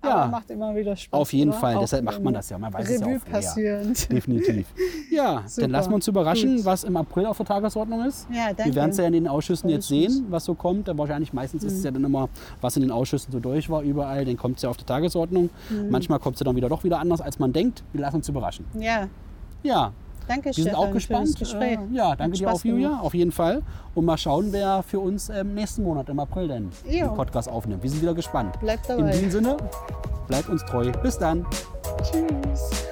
Aber 0.03 0.11
Ja, 0.11 0.27
macht 0.27 0.51
immer 0.51 0.77
wieder 0.77 0.95
Spaß. 0.95 1.19
auf 1.19 1.33
jeden 1.33 1.51
oder? 1.53 1.59
Fall. 1.61 1.77
Auch 1.77 1.81
Deshalb 1.81 2.05
macht 2.05 2.23
man 2.23 2.35
das 2.35 2.51
ja. 2.51 2.59
Man 2.59 2.71
weiß 2.75 2.91
es 2.91 3.01
ja 3.01 3.07
Revue 3.07 3.17
auch 3.27 3.31
passierend. 3.33 4.11
Definitiv. 4.13 4.67
Ja, 5.11 5.43
Super. 5.47 5.63
dann 5.63 5.71
lassen 5.71 5.91
wir 5.91 5.95
uns 5.95 6.07
überraschen, 6.09 6.57
Gut. 6.57 6.65
was 6.67 6.85
im 6.85 6.95
April 6.99 7.25
auf 7.25 7.39
der 7.39 7.47
Tagesordnung 7.47 8.05
ist. 8.05 8.27
Ja, 8.31 8.49
danke. 8.49 8.65
Wir 8.67 8.75
werden 8.75 8.91
es 8.91 8.99
ja 8.99 9.05
in 9.07 9.15
den 9.15 9.27
Ausschüssen 9.27 9.71
jetzt 9.71 9.89
sehen, 9.89 10.27
was 10.29 10.45
so 10.45 10.55
kommt. 10.55 10.89
Dann 10.89 10.99
wahrscheinlich 10.99 11.33
meistens 11.33 11.65
ist 11.65 11.73
es 11.79 11.85
ja 11.85 11.91
Mhm. 11.91 11.95
dann 11.95 12.05
immer, 12.05 12.29
was 12.61 12.77
in 12.77 12.83
den 12.83 12.91
Ausschüssen 12.91 13.33
so 13.33 13.41
durch 13.41 13.71
war, 13.71 13.81
überall. 13.81 14.27
Dann 14.27 14.37
kommt 14.37 14.57
es 14.57 14.63
ja 14.63 14.69
auf 14.69 14.77
die 14.77 14.85
Tagesordnung. 14.85 15.49
Mhm. 15.71 15.89
Manchmal 15.89 16.19
kommt 16.19 16.37
es 16.37 16.43
dann 16.45 16.55
wieder 16.55 16.69
doch 16.69 16.85
wieder 16.85 16.99
anders, 16.99 17.23
als 17.23 17.39
man 17.39 17.55
denkt. 17.55 17.83
Wir 17.93 18.03
lassen 18.03 18.17
uns 18.17 18.29
überraschen. 18.29 18.67
Ja, 18.79 19.09
Ja, 19.63 19.93
danke 20.29 20.47
wir 20.47 20.53
sind 20.55 20.69
Stefan 20.69 20.89
auch 20.89 20.93
gespannt. 20.93 21.41
Äh, 21.63 21.79
ja, 21.93 22.17
danke 22.17 22.37
dir 22.39 22.51
auch, 22.53 22.65
Julia, 22.65 22.99
auf 23.01 23.15
jeden 23.15 23.33
Fall. 23.33 23.63
Und 23.95 24.05
mal 24.05 24.17
schauen, 24.17 24.53
wer 24.53 24.83
für 24.83 25.01
uns 25.01 25.29
ähm, 25.29 25.55
nächsten 25.55 25.83
Monat 25.83 26.09
im 26.09 26.19
April 26.19 26.49
denn 26.49 26.71
Jo. 26.89 27.07
den 27.09 27.15
Podcast 27.15 27.49
aufnimmt. 27.49 27.83
Wir 27.83 27.91
sind 27.91 28.03
wieder 28.03 28.15
gespannt. 28.15 28.59
Bleibt 28.61 28.89
In 28.91 28.99
dabei. 28.99 29.13
diesem 29.13 29.31
Sinne, 29.31 29.57
bleibt 30.27 30.49
uns 30.49 30.65
treu. 30.65 30.91
Bis 31.03 31.19
dann. 31.19 31.47
Tschüss. 32.03 32.84